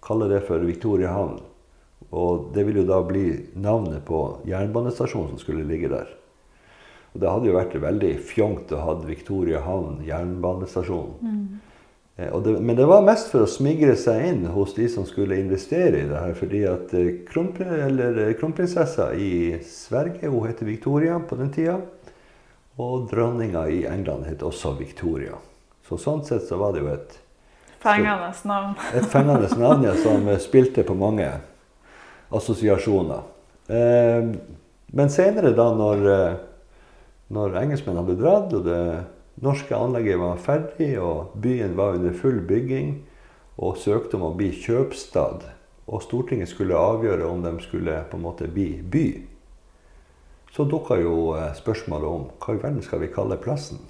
Kalle 0.04 0.28
det 0.30 0.44
for 0.46 0.62
Victoria 0.64 1.10
havn. 1.12 1.40
Og 2.14 2.52
det 2.54 2.64
ville 2.64 2.84
jo 2.84 2.88
da 2.88 3.02
bli 3.04 3.26
navnet 3.58 4.04
på 4.08 4.22
jernbanestasjonen 4.48 5.34
som 5.34 5.42
skulle 5.42 5.66
ligge 5.68 5.90
der. 5.92 6.08
Og 7.14 7.22
det 7.22 7.30
hadde 7.30 7.48
jo 7.48 7.56
vært 7.56 7.78
veldig 7.82 8.12
fjongt 8.28 8.72
å 8.74 8.82
ha 8.84 8.94
Victoria 9.06 9.62
havn 9.64 10.02
jernbanestasjon. 10.06 11.10
Eh, 12.16 12.28
Og 12.34 12.42
det, 12.44 12.56
men 12.60 12.76
det 12.76 12.86
var 12.86 13.04
mest 13.06 13.30
for 13.32 13.44
å 13.46 13.50
smigre 13.50 13.96
seg 13.96 14.24
inn 14.26 14.46
hos 14.54 14.74
de 14.74 14.88
som 14.92 15.06
skulle 15.06 15.38
investere 15.40 16.02
i 16.02 16.08
det 16.08 16.24
her. 16.24 16.34
Fordi 16.38 16.64
at 16.68 16.94
eh, 16.94 17.06
eh, 17.08 18.34
kronprinsessa 18.40 19.12
i 19.14 19.58
Sverige 19.64 20.28
hun 20.28 20.48
heter 20.48 20.66
Victoria 20.66 21.20
på 21.20 21.38
den 21.40 21.52
tida. 21.54 21.78
Og 22.78 23.08
dronninga 23.10 23.64
i 23.68 23.84
England 23.90 24.26
het 24.28 24.42
også 24.46 24.76
Victoria. 24.78 25.38
Så 25.88 25.96
sånn 25.98 26.20
sett 26.26 26.44
så 26.46 26.58
var 26.60 26.74
det 26.74 26.84
jo 26.84 26.92
et, 26.92 27.16
Fengende 27.78 28.32
navn. 28.44 28.74
et 28.98 29.06
fengende 29.06 29.48
navn 29.58 29.84
ja, 29.86 29.94
som 30.02 30.26
eh, 30.28 30.38
spilte 30.42 30.82
på 30.86 30.94
mange 30.98 31.30
assosiasjoner. 32.34 33.26
Eh, 33.70 34.32
Men 34.90 35.10
senere, 35.12 35.50
da 35.52 35.66
når, 35.76 36.04
eh, 36.08 36.36
når 37.28 37.56
engelskmennene 37.60 38.04
hadde 38.06 38.20
dratt, 38.22 38.54
og 38.56 38.64
det 38.64 39.42
norske 39.44 39.76
anlegget 39.76 40.18
var 40.20 40.40
ferdig, 40.42 40.94
og 41.00 41.34
byen 41.42 41.76
var 41.76 41.98
under 41.98 42.12
full 42.16 42.40
bygging, 42.48 43.02
og 43.58 43.76
søkte 43.80 44.16
om 44.16 44.28
å 44.28 44.34
bli 44.38 44.50
kjøpstad, 44.54 45.44
og 45.88 46.02
Stortinget 46.04 46.50
skulle 46.50 46.78
avgjøre 46.78 47.26
om 47.26 47.42
de 47.42 47.52
skulle 47.64 47.96
på 48.10 48.16
en 48.18 48.24
måte 48.24 48.48
bli 48.52 48.70
by, 48.82 49.06
så 50.52 50.64
dukka 50.64 50.96
jo 51.02 51.34
eh, 51.36 51.52
spørsmålet 51.54 52.08
om 52.08 52.28
hva 52.40 52.54
i 52.56 52.60
verden 52.62 52.82
skal 52.82 53.02
vi 53.02 53.10
kalle 53.12 53.36
plassen? 53.40 53.82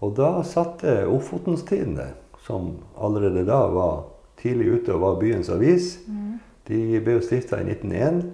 Og 0.00 0.14
da 0.16 0.42
satte 0.44 1.06
Ofotens 1.08 1.64
Tidende, 1.68 2.14
som 2.46 2.76
allerede 3.00 3.44
da 3.48 3.62
var 3.72 4.06
tidlig 4.40 4.80
ute 4.80 4.94
og 4.94 5.00
var 5.04 5.20
byens 5.20 5.50
avis, 5.52 5.98
Mm. 6.06 6.38
de 6.68 7.00
ble 7.00 7.12
jo 7.16 7.20
stifta 7.24 7.60
i 7.60 7.64
1901. 7.64 8.24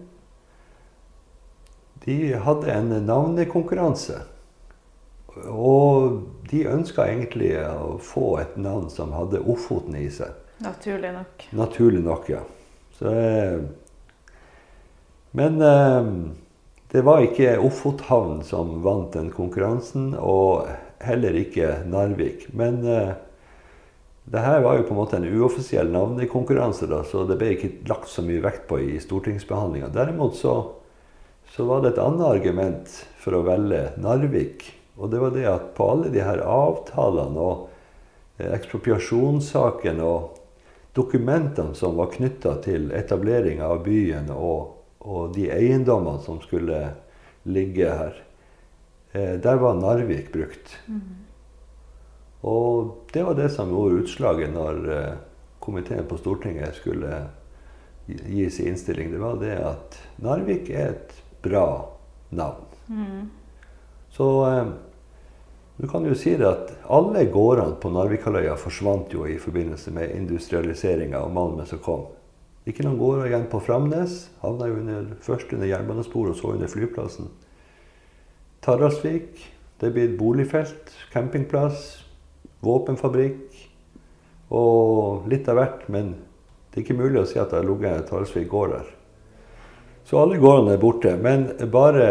De 2.05 2.35
hadde 2.35 2.73
en 2.73 2.95
navnekonkurranse. 3.07 4.21
Og 5.49 6.23
de 6.51 6.65
ønska 6.69 7.07
egentlig 7.09 7.55
å 7.62 7.97
få 8.03 8.37
et 8.43 8.57
navn 8.61 8.91
som 8.93 9.15
hadde 9.17 9.41
Ofoten 9.49 9.97
i 9.97 10.09
seg. 10.12 10.35
Naturlig 10.62 11.12
nok. 11.15 11.47
Naturlig 11.57 12.03
nok, 12.05 12.29
ja. 12.31 12.43
Så, 12.99 13.12
eh, 13.17 13.61
men 15.33 15.62
eh, 15.62 16.11
det 16.93 17.03
var 17.07 17.25
ikke 17.25 17.57
Ofothavn 17.65 18.43
som 18.45 18.83
vant 18.85 19.15
den 19.17 19.31
konkurransen, 19.33 20.12
og 20.19 20.69
heller 21.03 21.38
ikke 21.41 21.79
Narvik. 21.88 22.51
Men 22.53 22.83
eh, 22.85 23.15
det 24.29 24.45
her 24.45 24.61
var 24.62 24.77
jo 24.79 24.85
på 24.87 24.95
en 24.95 25.01
måte 25.01 25.19
en 25.19 25.27
uoffisiell 25.27 25.91
navnekonkurranse, 25.91 26.87
da, 26.91 27.01
så 27.09 27.25
det 27.27 27.38
ble 27.41 27.55
ikke 27.57 27.73
lagt 27.91 28.12
så 28.12 28.23
mye 28.27 28.45
vekt 28.45 28.69
på 28.69 28.79
i 28.85 29.01
stortingsbehandlinga. 29.03 29.88
Derimot 29.95 30.37
så, 30.38 30.55
så 31.57 31.65
var 31.65 31.83
det 31.83 31.88
et 31.93 31.99
annet 32.01 32.25
argument 32.25 32.93
for 33.21 33.37
å 33.37 33.43
velge 33.45 33.91
Narvik. 34.01 34.65
Og 34.97 35.11
det 35.12 35.19
var 35.21 35.35
det 35.35 35.45
at 35.49 35.73
på 35.77 35.88
alle 35.93 36.12
de 36.12 36.23
her 36.25 36.41
avtalene 36.49 37.43
og 37.45 37.67
eh, 38.38 38.49
ekspropriasjonssakene 38.57 40.07
og 40.07 40.38
dokumentene 40.97 41.77
som 41.77 41.99
var 42.01 42.12
knytta 42.15 42.55
til 42.65 42.88
etableringa 42.97 43.69
av 43.69 43.83
byen 43.85 44.31
og, 44.33 44.79
og 45.05 45.35
de 45.37 45.51
eiendommene 45.53 46.25
som 46.25 46.41
skulle 46.45 46.81
ligge 47.45 47.88
her, 48.01 48.17
eh, 49.12 49.35
der 49.41 49.61
var 49.61 49.77
Narvik 49.77 50.31
brukt. 50.33 50.79
Og 52.49 53.11
det 53.12 53.27
var 53.29 53.37
det 53.37 53.51
som 53.53 53.73
gjorde 53.73 54.07
utslaget 54.07 54.55
når 54.57 54.81
eh, 54.97 55.11
komiteen 55.61 56.09
på 56.09 56.17
Stortinget 56.21 56.81
skulle 56.81 57.27
gi 58.09 58.49
sin 58.51 58.73
innstilling. 58.73 59.12
Det 59.12 59.21
var 59.21 59.37
det 59.41 59.59
at 59.61 60.01
Narvik 60.25 60.73
er 60.73 60.97
et 60.97 61.12
bra 61.43 61.67
navn. 62.31 62.65
Mm. 62.89 63.31
Så 64.13 64.29
eh, 64.47 64.73
du 65.77 65.89
kan 65.89 66.05
jo 66.07 66.15
si 66.15 66.35
det 66.39 66.47
at 66.47 66.73
alle 66.93 67.25
gårdene 67.33 67.79
på 67.81 67.91
Narvikaløya 67.91 68.57
forsvant 68.61 69.13
jo 69.15 69.25
i 69.27 69.39
forbindelse 69.41 69.91
med 69.95 70.13
industrialiseringa 70.17 71.23
og 71.25 71.33
malmen 71.35 71.67
som 71.67 71.81
kom. 71.83 72.05
Ikke 72.69 72.85
noen 72.87 73.01
gårder 73.01 73.27
igjen 73.27 73.49
på 73.51 73.59
Framnes. 73.65 74.29
Havna 74.43 74.69
jo 74.71 74.79
under, 74.79 75.09
først 75.25 75.51
under 75.57 75.67
jernbanesporet 75.67 76.37
og 76.37 76.39
så 76.39 76.53
under 76.55 76.71
flyplassen. 76.71 77.33
Tarasvik, 78.63 79.49
Det 79.83 79.89
er 79.89 79.95
blitt 79.97 80.13
boligfelt, 80.15 80.93
campingplass, 81.11 82.05
våpenfabrikk 82.63 83.57
og 84.55 85.27
litt 85.27 85.49
av 85.51 85.59
hvert. 85.59 85.89
Men 85.91 86.13
det 86.71 86.79
er 86.79 86.85
ikke 86.85 87.01
mulig 87.01 87.19
å 87.19 87.27
si 87.27 87.41
at 87.43 87.51
det 87.51 87.59
har 87.59 87.67
ligget 87.67 87.97
en 87.97 88.07
Taraldsvik 88.07 88.47
gård 88.53 88.77
der. 88.77 88.93
Så 90.05 90.19
alle 90.23 90.37
gårdene 90.43 90.75
er 90.77 90.83
borte. 90.83 91.17
Men 91.17 91.47
bare 91.73 92.09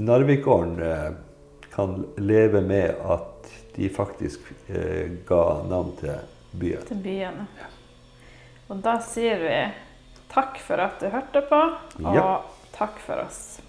Narvikgården 0.00 0.78
eh, 0.82 1.10
kan 1.74 2.06
leve 2.16 2.60
med 2.64 2.94
at 3.04 3.50
de 3.76 3.88
faktisk 3.92 4.40
eh, 4.68 5.10
ga 5.28 5.42
navn 5.68 5.92
til 6.00 6.14
byen. 6.52 6.86
Til 6.88 7.02
byene. 7.04 7.46
Og 8.72 8.80
da 8.84 8.96
sier 9.04 9.40
vi 9.42 9.56
takk 10.32 10.56
for 10.64 10.80
at 10.80 11.00
du 11.00 11.10
hørte 11.12 11.44
på, 11.48 11.60
og 12.06 12.14
Ja. 12.16 12.40
takk 12.72 12.98
for 13.04 13.24
oss. 13.26 13.60